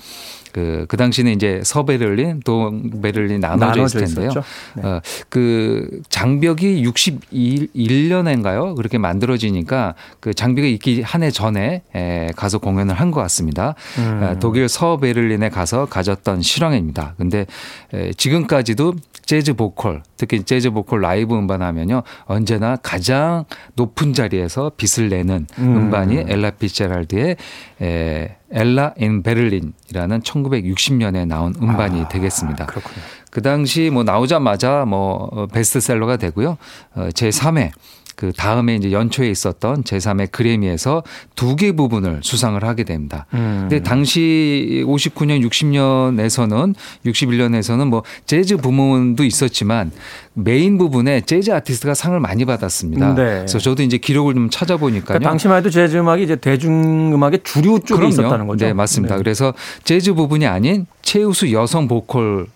그, 0.55 0.87
그 0.89 0.97
당시는 0.97 1.33
이제 1.33 1.61
서베를린, 1.65 2.41
동베를린 2.45 3.41
나눠져 3.41 3.67
나눠져 3.67 3.99
있을 3.99 4.05
텐데요. 4.15 4.31
네. 4.77 4.83
어, 4.87 5.01
그 5.29 6.01
장벽이 6.11 6.85
61년인가요? 6.87 8.77
그렇게 8.77 8.97
만들어지니까 8.99 9.95
그 10.21 10.33
장벽이 10.33 10.73
있기 10.75 11.03
한 11.03 11.25
해 11.25 11.31
전에 11.33 11.83
에, 11.97 12.29
가서 12.37 12.59
공연을 12.59 12.95
한 12.95 13.11
것 13.11 13.21
같습니다. 13.23 13.75
음. 13.99 14.21
어, 14.23 14.39
독일 14.39 14.69
서베를린에 14.69 15.49
가서 15.49 15.87
가졌던 15.87 16.43
실황입니다. 16.43 17.15
근데 17.19 17.47
에, 17.93 18.13
지금까지도 18.13 18.95
재즈 19.27 19.55
보컬, 19.55 20.03
특히 20.17 20.43
재즈 20.43 20.71
보컬 20.71 21.01
라이브 21.01 21.37
음반하면요. 21.37 22.03
언제나 22.25 22.77
가장 22.77 23.45
높은 23.75 24.13
자리에서 24.13 24.73
빛을 24.77 25.09
내는 25.09 25.47
음. 25.59 25.77
음반이 25.77 26.25
엘라 26.29 26.51
피츠제럴드의 26.51 27.37
에, 27.83 28.37
Ella 28.51 28.95
in 28.99 29.23
Berlin이라는 29.23 30.21
1960년에 30.21 31.27
나온 31.27 31.55
음반이 31.61 32.09
되겠습니다. 32.09 32.67
그렇군요. 32.67 32.97
그 33.31 33.43
당시 33.43 33.91
뭐 33.91 34.05
나오자마자 34.05 34.85
뭐 34.87 35.29
어, 35.33 35.47
베스트셀러가 35.47 36.17
되고요. 36.17 36.57
어, 36.95 37.09
제 37.13 37.31
3회 37.31 37.71
그 38.17 38.33
다음에 38.33 38.77
이제 38.77 38.93
연초에 38.93 39.29
있었던 39.31 39.83
제3회 39.85 40.31
그래미에서 40.31 41.03
두 41.35 41.55
개 41.57 41.73
부문을 41.73 42.19
수상을 42.23 42.63
하게 42.65 42.83
됩니다. 42.85 43.27
음. 43.35 43.67
근데 43.69 43.81
당시 43.83 44.83
59년, 44.87 45.41
60년에서는 45.49 46.75
61년에서는 47.07 47.87
뭐 47.89 48.03
재즈 48.27 48.57
부문도 48.57 49.25
있었지만 49.25 49.93
메인 50.35 50.79
부분에 50.79 51.21
재즈 51.21 51.53
아티스트가 51.53 51.95
상을 51.95 52.19
많이 52.19 52.45
받았습니다. 52.45 53.15
네. 53.15 53.23
그래서 53.25 53.59
저도 53.59 53.83
이제 53.83 53.99
기록을 53.99 54.35
좀 54.35 54.51
찾아보니까요. 54.51 55.05
그러니까 55.19 55.29
당시만 55.31 55.59
해도 55.59 55.71
재즈 55.71 55.97
음악이 55.97 56.25
이제 56.25 56.37
대중 56.37 57.13
음악의 57.15 57.41
주류 57.45 57.81
쪽에 57.81 57.99
그럼요. 57.99 58.09
있었다는 58.13 58.47
거죠. 58.47 58.67
네, 58.67 58.73
맞습니다. 58.73 59.15
네. 59.17 59.23
그래서 59.23 59.55
재즈 59.85 60.15
부분이 60.15 60.47
아닌 60.47 60.87
최우수 61.03 61.53
여성 61.53 61.87
보컬 61.89 62.47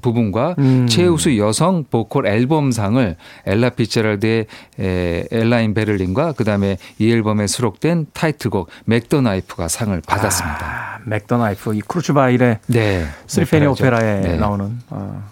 부분과 0.00 0.54
음. 0.58 0.86
최우수 0.88 1.36
여성 1.38 1.84
보컬 1.84 2.26
앨범상을 2.26 3.16
엘라 3.46 3.70
피츠제럴드의 3.70 4.46
에, 4.80 5.24
Ella 5.30 5.59
in 5.59 5.74
Berlin과 5.74 6.32
그다음에 6.32 6.76
이 6.98 7.10
앨범에 7.12 7.46
수록된 7.46 8.06
타이틀곡 8.12 8.68
Mack 8.86 9.09
the 9.09 9.27
Knife가 9.27 9.68
상을 9.68 10.00
받았습니다. 10.06 10.66
아, 10.66 10.98
Mack 11.06 11.27
the 11.27 11.43
Knife, 11.43 11.74
이 11.74 11.80
쿠르트 11.80 12.25
바일의 12.25 12.58
네. 12.66 13.06
Threepenny. 13.26 13.66
Opera에 13.66 14.20
네. 14.20 14.36
나오는 14.36 14.78
어, 14.90 15.22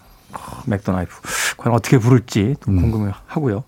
Mack 0.67 0.81
the 0.81 0.91
Knife. 0.91 1.13
과연 1.57 1.75
어떻게 1.75 1.99
부를지 1.99 2.55
또 2.65 2.71
음. 2.71 2.81
궁금해하고요. 2.81 3.65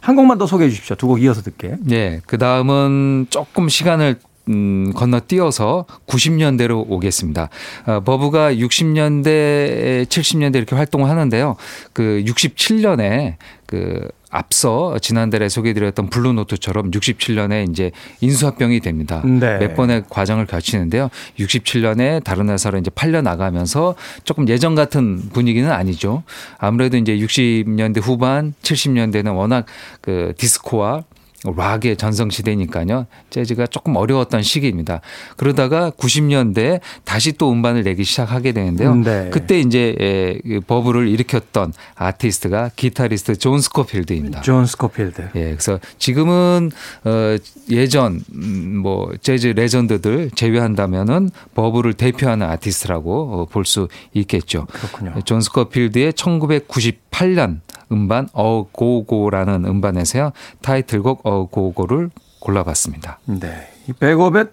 한 0.00 0.16
곡만 0.16 0.36
더 0.38 0.46
소개해 0.46 0.68
주십시오. 0.68 0.96
두 0.96 1.06
곡 1.06 1.22
이어서 1.22 1.40
듣게. 1.42 1.76
네. 1.80 2.20
그 2.26 2.36
다음은 2.38 3.28
조금 3.30 3.68
시간을 3.68 4.16
음, 4.48 4.92
건너뛰어서 4.94 5.86
90년대로 6.06 6.84
오겠습니다. 6.88 7.48
어, 7.86 8.00
버브가 8.00 8.54
60년대, 8.54 10.06
70년대 10.06 10.56
이렇게 10.56 10.76
활동을 10.76 11.08
하는데요. 11.08 11.56
그 11.92 12.22
67년에 12.26 13.36
그 13.66 14.08
앞서 14.34 14.98
지난달에 14.98 15.48
소개해드렸던 15.48 16.10
Blue 16.10 16.31
Note처럼 16.31 16.90
67년에 16.90 17.70
이제 17.70 17.92
인수합병이 18.20 18.80
됩니다. 18.80 19.22
네. 19.24 19.58
몇 19.58 19.76
번의 19.76 20.04
과정을 20.10 20.46
거치는데요. 20.46 21.08
67년에 21.38 22.22
다른 22.24 22.50
회사로 22.50 22.78
이제 22.78 22.90
팔려 22.90 23.22
나가면서 23.22 23.94
조금 24.24 24.48
예전 24.48 24.74
같은 24.74 25.30
분위기는 25.32 25.70
아니죠. 25.70 26.24
아무래도 26.58 26.96
이제 26.96 27.16
60년대 27.16 28.02
후반, 28.02 28.54
70년대는 28.62 29.36
워낙 29.36 29.66
그 30.00 30.32
디스코와 30.36 31.04
락의 31.44 31.96
전성시대니까요. 31.96 33.06
재즈가 33.30 33.66
조금 33.66 33.96
어려웠던 33.96 34.42
시기입니다. 34.42 35.00
그러다가 35.36 35.90
90년대 35.90 36.80
다시 37.04 37.32
또 37.32 37.52
음반을 37.52 37.82
내기 37.82 38.04
시작하게 38.04 38.52
되는데요. 38.52 38.94
네. 38.94 39.28
그때 39.30 39.60
이제 39.60 39.94
에, 40.00 40.38
그 40.42 40.60
버블을 40.60 41.08
일으켰던 41.08 41.72
아티스트가 41.96 42.70
기타리스트 42.76 43.36
존 43.36 43.60
스코필드입니다. 43.60 44.40
존 44.40 44.64
스코필드. 44.66 45.30
예, 45.34 45.44
그래서 45.50 45.78
지금은 45.98 46.70
어 47.04 47.36
예전 47.70 48.20
음, 48.34 48.78
뭐 48.82 49.12
재즈 49.20 49.48
legend들 49.48 50.30
제외한다면은 50.34 51.30
버블을 51.54 51.94
대표하는 51.94 52.46
아티스트라고 52.48 53.48
볼 53.50 53.64
수 53.64 53.88
있겠죠. 54.12 54.66
그렇군요. 54.70 55.14
존 55.24 55.40
스코필드의 55.40 56.12
1998년 56.12 57.60
음반 57.94 58.28
A 58.32 58.44
Go 58.44 58.68
Go라는 58.68 59.64
음반에서요 59.64 60.32
타이틀곡 60.62 61.20
A 61.24 61.34
Go 61.34 61.53
Go를 61.53 62.10
골라봤습니다. 62.40 63.20
네. 63.26 63.68
이 63.88 63.92
백업에 63.92 64.44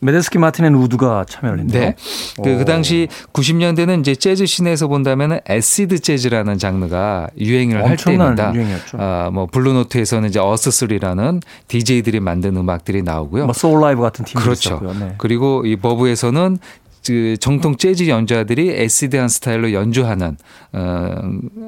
Medeski 0.00 0.38
Martin 0.38 0.64
and 0.64 0.74
Wood가 0.74 1.24
참여를 1.28 1.60
했네요. 1.60 1.80
네. 1.80 1.94
그, 2.36 2.42
그 2.42 2.60
오. 2.62 2.64
당시 2.64 3.06
90년대는 3.32 4.00
이제 4.00 4.14
재즈 4.14 4.46
scene에서 4.46 4.88
본다면은 4.88 5.40
acid 5.48 5.98
재즈라는 5.98 6.58
장르가 6.58 7.28
유행을 7.38 7.86
할 7.86 7.96
때입니다. 7.96 8.54
유행이었죠. 8.54 8.98
아, 8.98 9.30
뭐 9.30 9.46
Blue 9.46 9.67
Note에서는 9.67 10.28
이제 10.28 10.40
Us3라는 10.40 11.42
DJ들이 11.68 12.20
만든 12.20 12.56
음악들이 12.56 13.02
나오고요. 13.02 13.44
뭐 13.44 13.52
Soulive 13.52 14.00
같은 14.00 14.24
팀도 14.24 14.42
그렇죠. 14.42 14.70
있었고요. 14.70 14.94
네. 14.94 15.14
그리고 15.18 15.66
이 15.66 15.76
Verve에서는 15.76 16.58
그 17.06 17.36
정통 17.38 17.76
재즈 17.76 18.08
연주자들이 18.08 18.70
acid한 18.70 19.28
스타일로 19.28 19.72
연주하는 19.72 20.36
어, 20.72 21.22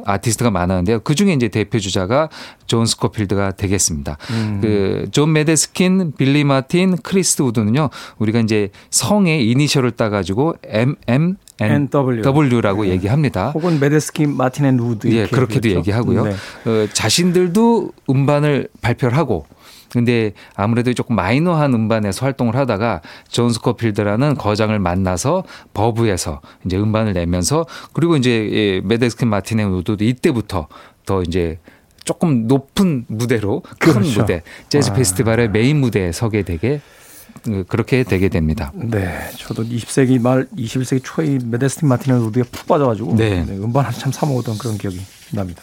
아티스트가 0.05 0.51
많았는데요. 0.51 1.01
그 1.01 1.15
중에 1.15 1.33
이제 1.33 1.49
대표 1.49 1.79
주자가 1.79 2.29
존 2.67 2.87
스코필드가 2.87 3.53
되겠습니다. 3.53 4.19
음. 4.31 4.61
그 4.61 4.97
존 4.97 5.33
메데스키, 5.33 6.13
빌리 6.17 6.45
마틴, 6.45 6.97
크리스 6.97 7.43
우드는요. 7.43 7.91
우리가 8.19 8.41
이제 8.41 8.71
성의 8.91 9.49
이니셜을 9.51 9.93
따가지고 9.93 10.57
M 10.65 10.97
M 11.09 11.37
and 11.61 11.89
W. 11.93 12.23
W라고 12.23 12.87
얘기합니다. 12.87 13.51
혹은 13.51 13.79
Medeski 13.79 14.27
Martin 14.27 14.65
and 14.65 14.79
Wood 14.81 15.07
예, 15.09 15.27
그렇게도. 15.27 15.71
얘기하고요. 15.71 16.25
네. 16.25 16.31
어, 16.33 16.89
자신들도 16.93 17.93
음반을 18.11 18.69
발표를 18.81 19.17
하고 19.17 19.47
근데 19.93 20.33
아무래도 20.55 20.95
조금 20.95 21.17
마이너한 21.17 21.75
음반에서 21.75 22.25
활동을 22.25 22.57
하다가 22.57 23.03
존 23.29 23.51
스코필드라는 23.53 24.37
거장을 24.37 24.77
만나서 24.79 25.45
버브에서 25.75 26.41
이제 26.65 26.79
음반을 26.79 27.13
내면서 27.13 27.67
그리고 27.93 28.17
이제 28.17 28.31
예, 28.53 28.81
Medeski 28.81 29.29
Martin 29.29 29.67
and 29.67 29.79
Wood도 29.79 30.03
이때부터 30.03 30.69
더 31.05 31.23
이제 31.23 31.59
조금 32.05 32.47
높은 32.47 33.05
무대로 33.07 33.63
큰 33.79 33.93
그렇죠. 33.93 34.23
무대 34.23 34.43
재즈 34.71 34.91
아. 34.91 34.95
페스티벌의 34.95 35.51
메인 35.51 35.79
무대에 35.79 36.11
서게 36.11 36.43
되게 36.43 36.81
어, 37.49 37.63
그렇게 37.69 38.03
되게 38.03 38.31
됩니다. 38.31 38.73
네, 38.75 39.31
저도 39.37 39.63
20세기 39.63 40.21
말 40.21 40.47
21세기 40.57 41.01
초에 41.05 41.27
이 41.27 41.39
Medeski 41.45 41.87
Martin 41.87 42.15
and 42.15 42.21
Wood에 42.21 42.45
푹 42.45 42.67
빠져가지고 42.67 43.17
네. 43.17 43.45
음반 43.51 43.85
한참 43.85 44.11
사 44.11 44.25
먹었던 44.25 44.57
그런 44.57 44.79
기억이 44.79 45.01
납니다. 45.33 45.63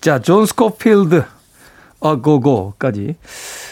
자, 0.00 0.20
존 0.20 0.44
스코필드 0.44 1.24
어고고까지 2.00 3.16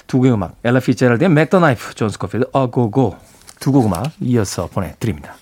두곡 0.06 0.32
음악 0.32 0.56
엘라 0.64 0.80
피제랄드의 0.80 1.30
맥더나이프 1.30 1.94
존 1.94 2.08
스코필드 2.08 2.48
어고고 2.52 3.16
두곡 3.60 3.86
음악 3.86 4.12
이어서 4.20 4.66
보내드립니다. 4.66 5.36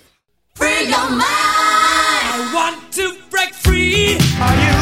Free 0.56 0.92
your 0.92 1.12
mind. 1.12 1.24
I 1.24 2.54
want 2.54 2.90
to 2.92 3.12
break 3.30 3.54
free. 3.54 4.16
Are 4.40 4.54
you 4.54 4.74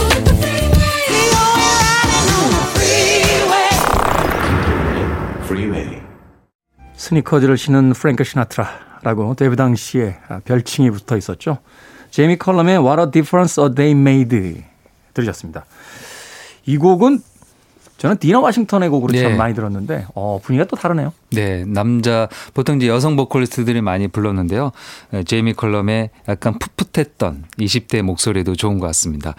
With 0.00 0.24
the 0.24 0.34
freeway. 0.34 1.04
You're 1.10 1.30
riding 1.36 2.30
on 2.34 2.50
the 2.50 2.64
freeway. 2.74 3.68
Freeway. 5.44 6.02
스니커즈를 6.96 7.56
신은 7.56 7.92
프랭크 7.92 8.24
시나트라라고 8.24 9.34
데뷔 9.36 9.56
당시에 9.56 10.18
별칭이 10.44 10.90
붙어 10.90 11.16
있었죠. 11.16 11.58
제이미 12.10 12.36
컬럼의 12.36 12.78
What 12.78 13.00
a 13.00 13.10
Difference 13.10 13.62
a 13.62 13.72
Day 13.72 13.92
Made 13.92 14.64
들으셨습니다. 15.20 15.64
이 16.66 16.76
곡은 16.76 17.22
저는 18.00 18.16
다이나 18.16 18.40
워싱턴의 18.40 18.88
곡으로 18.88 19.12
네. 19.12 19.20
참 19.20 19.36
많이 19.36 19.54
들었는데 19.54 20.06
어, 20.14 20.40
분위기가 20.42 20.66
또 20.66 20.74
다르네요. 20.74 21.12
네, 21.32 21.66
남자 21.66 22.28
보통 22.54 22.76
이제 22.78 22.88
여성 22.88 23.14
보컬리스트들이 23.14 23.82
많이 23.82 24.08
불렀는데요. 24.08 24.72
에, 25.12 25.22
제이미 25.22 25.52
컬럼의 25.52 26.08
약간 26.26 26.58
풋풋했던 26.58 27.44
20대 27.58 28.00
목소리도 28.00 28.56
좋은 28.56 28.78
것 28.78 28.86
같습니다. 28.86 29.34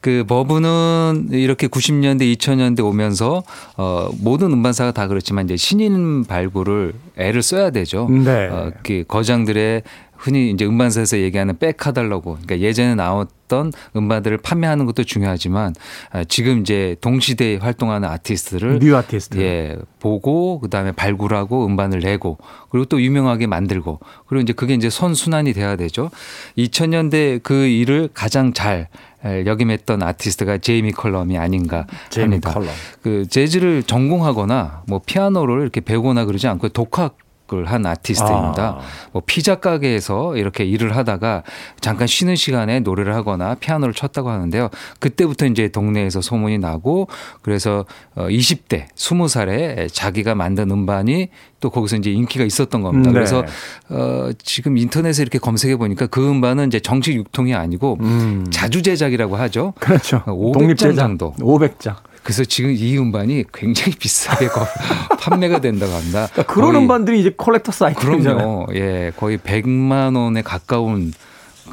그 0.00 0.22
버브는 0.28 1.30
이렇게 1.32 1.66
90년대, 1.66 2.36
2000년대 2.36 2.84
오면서 2.84 3.42
어 3.76 4.08
모든 4.20 4.52
음반사가 4.52 4.92
다 4.92 5.08
그렇지만 5.08 5.46
이제 5.46 5.56
신인 5.56 6.22
발굴을 6.24 6.94
애를 7.16 7.42
써야 7.42 7.70
되죠. 7.70 8.08
네. 8.08 8.46
어, 8.46 8.70
그 8.84 9.02
거장들의 9.08 9.82
흔히 10.16 10.50
이제 10.50 10.64
음반사에서 10.64 11.18
얘기하는 11.18 11.58
back 11.58 11.76
catalog. 11.76 12.30
그러니까 12.30 12.60
예전에 12.60 12.94
나왔던 12.94 13.72
음반들을 13.96 14.38
판매하는 14.38 14.86
것도 14.86 15.04
중요하지만 15.04 15.74
아, 16.10 16.24
지금 16.24 16.60
이제 16.60 16.96
동시대에 17.00 17.56
활동하는 17.56 18.08
아티스트를 18.08 18.78
new 18.78 18.96
아티스트. 18.96 19.38
예, 19.38 19.76
보고 20.00 20.60
그다음에 20.60 20.92
발굴하고 20.92 21.66
음반을 21.66 22.00
내고 22.00 22.38
그리고 22.70 22.86
또 22.86 23.00
유명하게 23.00 23.46
만들고 23.46 24.00
그리고 24.26 24.42
이제 24.42 24.52
그게 24.52 24.74
이제 24.74 24.88
선순환이 24.90 25.52
돼야 25.52 25.76
되죠. 25.76 26.10
2000년대 26.56 27.42
그 27.42 27.66
일을 27.66 28.08
가장 28.14 28.52
잘 28.52 28.88
에, 29.24 29.46
역임했던 29.46 30.02
아티스트가 30.02 30.58
제이미 30.58 30.92
컬럼이 30.92 31.38
아닌가 31.38 31.86
제이미 32.10 32.34
합니다. 32.34 32.52
컬럼. 32.52 32.68
그 33.02 33.26
재즈를 33.28 33.82
전공하거나 33.82 34.82
뭐 34.86 35.00
피아노를 35.04 35.62
이렇게 35.62 35.80
배우거나 35.80 36.24
그러지 36.24 36.46
않고 36.46 36.68
독학 36.70 37.16
을 37.52 37.64
한 37.66 37.84
아티스트입니다. 37.84 38.62
아. 38.62 38.80
뭐 39.12 39.22
피자 39.24 39.56
가게에서 39.56 40.36
이렇게 40.36 40.64
일을 40.64 40.96
하다가 40.96 41.42
잠깐 41.80 42.06
쉬는 42.06 42.36
시간에 42.36 42.80
노래를 42.80 43.14
하거나 43.14 43.54
피아노를 43.54 43.92
쳤다고 43.92 44.30
하는데요. 44.30 44.70
그때부터 44.98 45.44
이제 45.46 45.68
동네에서 45.68 46.22
소문이 46.22 46.58
나고 46.58 47.08
그래서 47.42 47.84
어 48.14 48.28
20대, 48.28 48.86
20살에 48.94 49.92
자기가 49.92 50.34
만든 50.34 50.70
음반이 50.70 51.28
또 51.60 51.68
거기서 51.68 51.96
이제 51.96 52.10
인기가 52.10 52.44
있었던 52.44 52.80
겁니다. 52.80 53.10
음, 53.10 53.12
네. 53.12 53.18
그래서 53.18 53.44
어 53.90 54.30
지금 54.42 54.78
인터넷에 54.78 55.22
이렇게 55.22 55.38
검색해 55.38 55.76
보니까 55.76 56.06
그 56.06 56.26
음반은 56.26 56.68
이제 56.68 56.80
정식 56.80 57.14
유통이 57.14 57.54
아니고 57.54 57.98
음. 58.00 58.46
자주 58.50 58.80
제작이라고 58.80 59.36
하죠. 59.36 59.74
그렇죠. 59.80 60.22
500장 60.26 60.52
독립제작 60.54 60.96
정도. 60.96 61.34
500장. 61.34 61.96
그래서 62.24 62.42
지금 62.44 62.72
이 62.74 62.98
음반이 62.98 63.44
굉장히 63.52 63.92
비싸게 63.92 64.48
거- 64.48 64.66
판매가 65.20 65.60
된다고 65.60 65.92
합니다. 65.92 66.28
그러니까 66.32 66.52
그런 66.54 66.74
음반들이 66.74 67.20
이제 67.20 67.30
collector's 67.36 67.84
아이템이잖아요. 67.84 68.36
그럼요. 68.38 68.66
예, 68.74 69.12
거의 69.16 69.38
100만 69.38 70.16
원에 70.16 70.42
가까운 70.42 71.12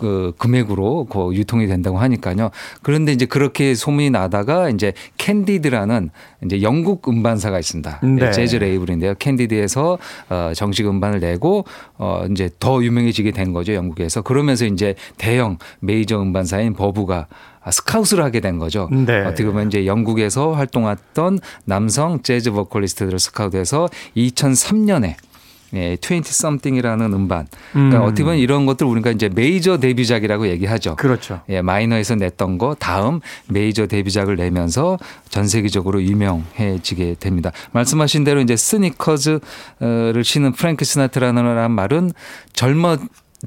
그 0.01 0.33
금액으로 0.39 1.05
그 1.05 1.29
유통이 1.33 1.67
된다고 1.67 1.99
하니까요. 1.99 2.49
그런데 2.81 3.11
이제 3.11 3.27
그렇게 3.27 3.75
소문이 3.75 4.09
나다가 4.09 4.69
이제 4.69 4.93
Candid라는 5.17 6.09
이제 6.43 6.63
영국 6.63 7.07
음반사가 7.07 7.59
있습니다. 7.59 7.99
네. 8.01 8.25
예, 8.25 8.31
재즈 8.31 8.55
레이블인데요. 8.55 9.13
Candid에서 9.19 9.99
어 10.29 10.51
정식 10.55 10.87
음반을 10.87 11.19
내고 11.19 11.65
어 11.99 12.25
이제 12.31 12.49
더 12.59 12.83
유명해지게 12.83 13.29
된 13.31 13.53
거죠. 13.53 13.73
영국에서. 13.73 14.23
그러면서 14.23 14.65
이제 14.65 14.95
대형 15.19 15.59
메이저 15.79 16.19
음반사인 16.19 16.73
버브가 16.73 17.27
스카웃을 17.69 18.23
하게 18.23 18.39
된 18.39 18.57
거죠. 18.57 18.89
네. 18.91 19.19
어떻게 19.19 19.45
보면 19.45 19.67
이제 19.67 19.85
영국에서 19.85 20.53
활동했던 20.53 21.39
남성 21.65 22.23
재즈 22.23 22.51
보컬리스트들을 22.51 23.19
스카웃해서 23.19 23.87
2003년에 24.17 25.13
예, 25.75 25.97
20 26.01 26.27
something이라는 26.27 27.13
음반. 27.13 27.47
그러니까 27.71 27.99
음. 27.99 28.03
어떻게 28.03 28.23
보면 28.23 28.39
이런 28.39 28.65
것들 28.65 28.85
우리가 28.85 29.11
이제 29.11 29.29
메이저 29.29 29.77
데뷔작이라고 29.77 30.47
얘기하죠. 30.49 30.95
그렇죠. 30.95 31.41
예, 31.49 31.61
마이너에서 31.61 32.15
냈던 32.15 32.57
거 32.57 32.75
다음 32.77 33.21
메이저 33.47 33.87
데뷔작을 33.87 34.35
내면서 34.35 34.97
전 35.29 35.47
세계적으로 35.47 36.01
유명해지게 36.03 37.15
됩니다. 37.19 37.51
말씀하신 37.71 38.23
대로 38.23 38.41
이제 38.41 38.55
스니커즈를 38.55 39.41
신은 40.23 40.53
프랭크 40.53 40.83
시나트라는 40.85 41.71
말은 41.71 42.11
젊어 42.53 42.97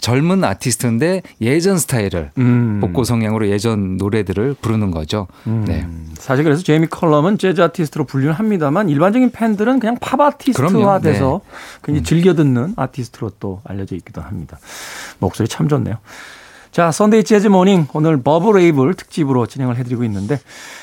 젊은 0.01 0.43
아티스트인데 0.43 1.23
예전 1.41 1.79
스타일을 1.79 2.33
음. 2.39 2.81
복고 2.81 3.05
성향으로 3.05 3.49
예전 3.49 3.97
노래들을 3.97 4.57
부르는 4.61 4.91
거죠. 4.91 5.29
음. 5.47 5.65
네. 5.67 5.87
사실 6.19 6.45
그래서 6.45 6.63
제이미 6.63 6.87
컬럼은 6.87 7.39
재즈 7.39 7.61
아티스트로 7.61 8.05
분류는 8.05 8.35
합니다만 8.35 8.89
일반적인 8.89 9.31
팬들은 9.31 9.79
그냥 9.81 9.97
팝 10.01 10.21
아티스트화 10.21 10.69
그럼요. 10.69 11.01
돼서 11.01 11.41
네. 11.45 11.51
굉장히 11.85 12.05
즐겨 12.05 12.35
듣는 12.35 12.75
아티스트로 12.77 13.33
또 13.39 13.61
알려져 13.65 13.95
있기도 13.97 14.21
합니다. 14.21 14.59
목소리 15.21 15.49
참 15.49 15.69
좋네요. 15.69 15.97
자, 16.73 16.91
Sunday 16.91 17.23
Jazz 17.23 17.47
Morning 17.47 17.87
오늘 17.93 18.21
버브 18.21 18.51
레이블 18.51 18.95
특집으로 18.95 19.47
진행을 19.47 19.77
해드리고 19.77 20.03
있는데 20.05 20.41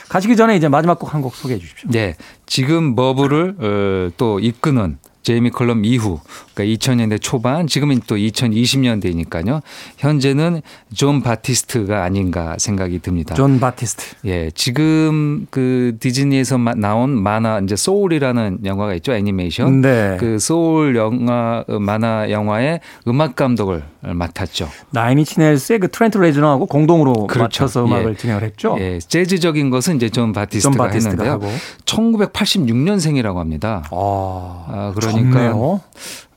가시기 0.08 0.38
전에 0.38 0.56
이제 0.56 0.70
마지막 0.70 0.98
곡 1.00 1.14
한 1.14 1.22
곡 1.22 1.36
소개해 1.36 1.60
주십시오. 1.60 1.90
네. 1.92 2.16
지금 2.46 2.96
버블을 2.96 3.56
어, 3.60 4.12
또 4.16 4.40
이끄는 4.40 4.98
제이미 5.24 5.50
컬럼 5.52 5.86
이후 5.86 6.20
그러니까 6.54 6.76
2000년대 6.78 7.20
초반 7.22 7.68
지금은 7.68 8.02
또 8.08 8.16
2020년대니까요. 8.16 9.62
현재는 9.98 10.62
존 10.96 11.22
바티스트가 11.22 12.04
아닌가 12.04 12.56
생각이 12.58 13.00
듭니다. 13.00 13.36
존 13.36 13.60
바티스트. 13.60 14.04
예, 14.26 14.50
지금 14.52 15.46
그 15.50 15.96
디즈니에서 16.00 16.58
마- 16.58 16.74
나온 16.74 17.12
만화 17.22 17.60
이제 17.60 17.76
소울이라는 17.76 18.60
영화가 18.66 18.94
있죠 18.96 19.14
애니메이션. 19.14 19.82
네. 19.82 20.18
그 20.20 20.40
소울 20.40 20.96
영화 20.96 21.64
어, 21.68 21.80
만화 21.80 22.30
영화의 22.32 22.80
음악 23.08 23.36
감독을 23.36 23.84
맡았죠. 24.02 24.68
나인 24.90 25.15
인치 25.15 25.40
네일스의 25.40 25.80
그 25.80 25.88
트렌트 25.90 26.18
레즈너하고 26.18 26.66
공동으로 26.66 27.28
그렇죠. 27.28 27.44
맞춰서 27.44 27.86
음악을 27.86 28.12
예. 28.14 28.18
진행을 28.18 28.44
했죠. 28.44 28.76
예, 28.80 28.98
재즈적인 29.00 29.70
것은 29.70 29.98
이제 29.98 30.10
존 30.10 30.34
바티스트가, 30.34 30.72
존 30.76 30.78
바티스트가 30.88 31.24
했는데요. 31.24 31.32
하고. 31.50 31.58
1986년생이라고 31.86 33.36
합니다. 33.36 33.84
아, 33.92 34.66
아, 34.68 34.92
그 34.96 35.02
러니까 35.12 35.32
젊네요. 35.52 35.82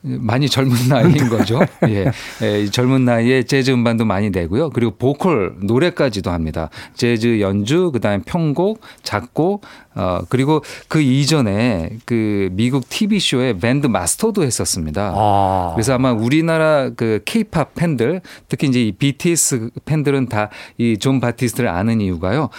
많이 0.06 0.50
젊은 0.50 0.76
나이인 0.90 1.30
거죠. 1.30 1.60
예. 1.88 2.12
예, 2.42 2.60
이 2.60 2.70
젊은 2.70 3.06
나이에 3.06 3.44
재즈 3.44 3.70
음반도 3.70 4.04
많이 4.04 4.28
내고요. 4.28 4.68
그리고 4.68 4.94
보컬 4.96 5.54
노래까지도 5.62 6.30
합니다. 6.30 6.68
재즈 6.92 7.40
연주, 7.40 7.90
그 7.90 8.00
다음에 8.00 8.22
편곡, 8.26 8.80
작곡, 9.02 9.62
어 9.94 10.18
그리고 10.28 10.62
그 10.88 11.00
이전에 11.00 11.88
그 12.04 12.50
미국 12.52 12.86
TV 12.90 13.18
쇼의 13.18 13.58
밴드 13.58 13.86
마스터도 13.86 14.42
했었습니다. 14.42 15.12
아. 15.16 15.70
그래서 15.74 15.94
아마 15.94 16.12
우리나라 16.12 16.90
그 16.94 17.22
케이팝 17.24 17.74
팬들 17.74 18.20
특히 18.48 18.68
이제 18.68 18.82
이 18.82 18.92
BTS 18.92 19.70
팬들은 19.86 20.28
다 20.28 20.50
이 20.78 20.98
존 20.98 21.18
바티스트를 21.20 21.68
아는 21.70 22.00
이유가요. 22.02 22.50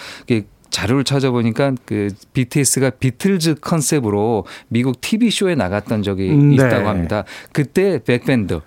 자료를 0.70 1.04
찾아보니까 1.04 1.72
그 1.84 2.08
BTS가 2.32 2.90
비틀즈 2.90 3.56
컨셉으로 3.60 4.46
미국 4.68 5.00
TV 5.00 5.30
쇼에 5.30 5.54
나갔던 5.54 6.02
적이 6.02 6.30
음, 6.30 6.50
네. 6.50 6.56
있다고 6.56 6.88
합니다. 6.88 7.24
그때 7.52 7.98
백밴드 8.04 8.60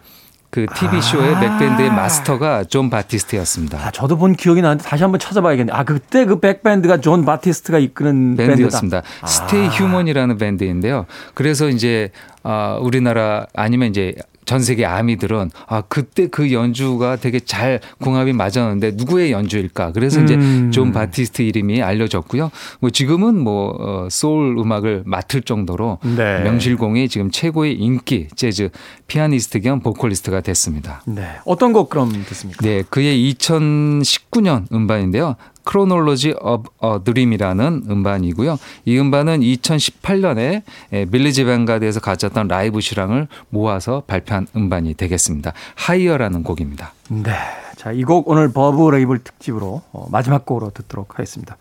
그 0.52 0.66
TV 0.76 1.02
쇼의 1.02 1.36
아. 1.36 1.40
백밴드의 1.40 1.90
마스터가 1.92 2.64
존 2.64 2.90
바티스트였습니다. 2.90 3.78
아, 3.78 3.92
저도 3.92 4.18
본 4.18 4.36
기억이 4.36 4.62
나는데 4.62 4.84
다시 4.84 5.04
한번 5.04 5.20
찾아봐야겠네. 5.20 5.72
아, 5.72 5.84
그때 5.84 6.26
그 6.26 6.40
백밴드가 6.40 7.02
존 7.02 7.24
바티스트가 7.24 7.78
이끄는 7.78 8.36
밴드였습니다. 8.36 9.02
밴드다. 9.02 9.28
Stay 9.28 9.68
아. 9.68 9.70
Human이라는 9.70 10.38
밴드인데요. 10.38 11.06
그래서 11.36 11.70
이제 11.70 12.10
아 12.42 12.80
우리나라 12.82 13.46
아니면 13.54 13.90
이제 13.90 14.16
전 14.50 14.62
세계 14.64 14.84
아미들은 14.84 15.52
아 15.68 15.82
그때 15.82 16.26
그 16.26 16.52
연주가 16.52 17.18
되게 17.18 17.40
잘 17.40 17.80
궁합이 18.02 18.34
맞았는데 18.34 18.94
누구의 18.96 19.32
연주일까? 19.32 19.92
그래서 19.92 20.22
음. 20.22 20.26
이제 20.26 20.72
존 20.72 20.92
바티스트 20.92 21.44
이름이 21.44 21.84
알려졌고요. 21.84 22.50
뭐 22.80 22.90
지금은 22.90 23.38
뭐 23.38 23.76
어, 23.78 24.08
소울 24.10 24.58
음악을 24.58 25.04
맡을 25.06 25.44
정도로 25.44 26.00
네. 26.02 26.42
명실공히 26.42 27.10
지금 27.10 27.30
최고의 27.30 27.76
인기 27.76 28.28
재즈 28.36 28.72
피아니스트 29.06 29.60
겸 29.60 29.82
보컬리스트가 29.82 30.42
됐습니다. 30.42 31.04
네. 31.06 31.28
어떤 31.46 31.72
곡 31.72 31.92
그럼 31.92 32.12
듣습니까? 32.12 32.66
네, 32.66 32.82
그의 32.90 33.32
2019년 33.32 34.66
음반인데요. 34.74 35.36
Chronology 35.70 36.34
of 36.42 36.64
a 36.84 37.04
Dream이라는 37.04 37.84
음반이고요. 37.90 38.58
이 38.86 38.98
음반은 38.98 39.42
2018년에 39.42 40.64
빌리지 41.12 41.44
뱅가드에서 41.46 42.00
가졌던 42.00 42.48
라이브 42.48 42.82
실황을 42.82 43.28
모아서 43.50 44.02
발표한 44.08 44.48
음반이 44.56 44.96
되겠습니다. 44.96 45.54
Higher라는 45.76 46.42
곡입니다. 46.44 46.94
네. 47.10 47.34
자, 47.76 47.92
이 47.92 48.02
곡 48.02 48.28
오늘 48.28 48.52
버브 48.52 48.90
레이블 48.90 49.20
특집으로 49.24 49.84
어, 49.94 50.08
마지막 50.12 50.46
곡으로 50.46 50.72
듣도록 50.72 51.14
하겠습니다. 51.14 51.58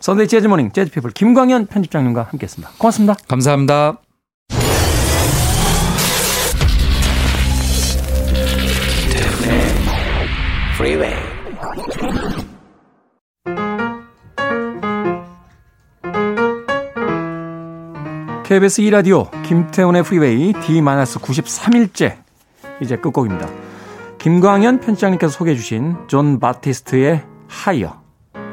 Sunday 0.00 0.26
Jazz 0.28 0.48
Morning 0.48 0.72
재즈 0.72 0.90
피플 0.90 1.12
김광현 1.12 1.66
편집장님과 1.66 2.24
함께 2.30 2.44
했습니다. 2.44 2.72
고맙습니다. 2.76 3.14
감사합니다. 3.28 3.98
KBS 18.44 18.82
2라디오 18.82 19.30
김태훈의 19.42 20.02
프리웨이 20.02 20.52
D-93일째 20.52 22.18
이제 22.82 22.96
끝곡입니다. 22.98 23.48
김광현 24.18 24.80
편집장님께서 24.80 25.32
소개해 25.32 25.56
주신 25.56 25.96
존 26.08 26.38
바티스트의 26.38 27.22
하이어 27.48 28.02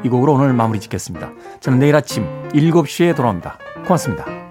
이 0.02 0.08
곡으로 0.08 0.32
오늘 0.32 0.54
마무리 0.54 0.80
짓겠습니다. 0.80 1.32
저는 1.60 1.78
내일 1.78 1.94
아침 1.94 2.26
7시에 2.52 3.14
돌아옵니다. 3.14 3.58
고맙습니다. 3.84 4.41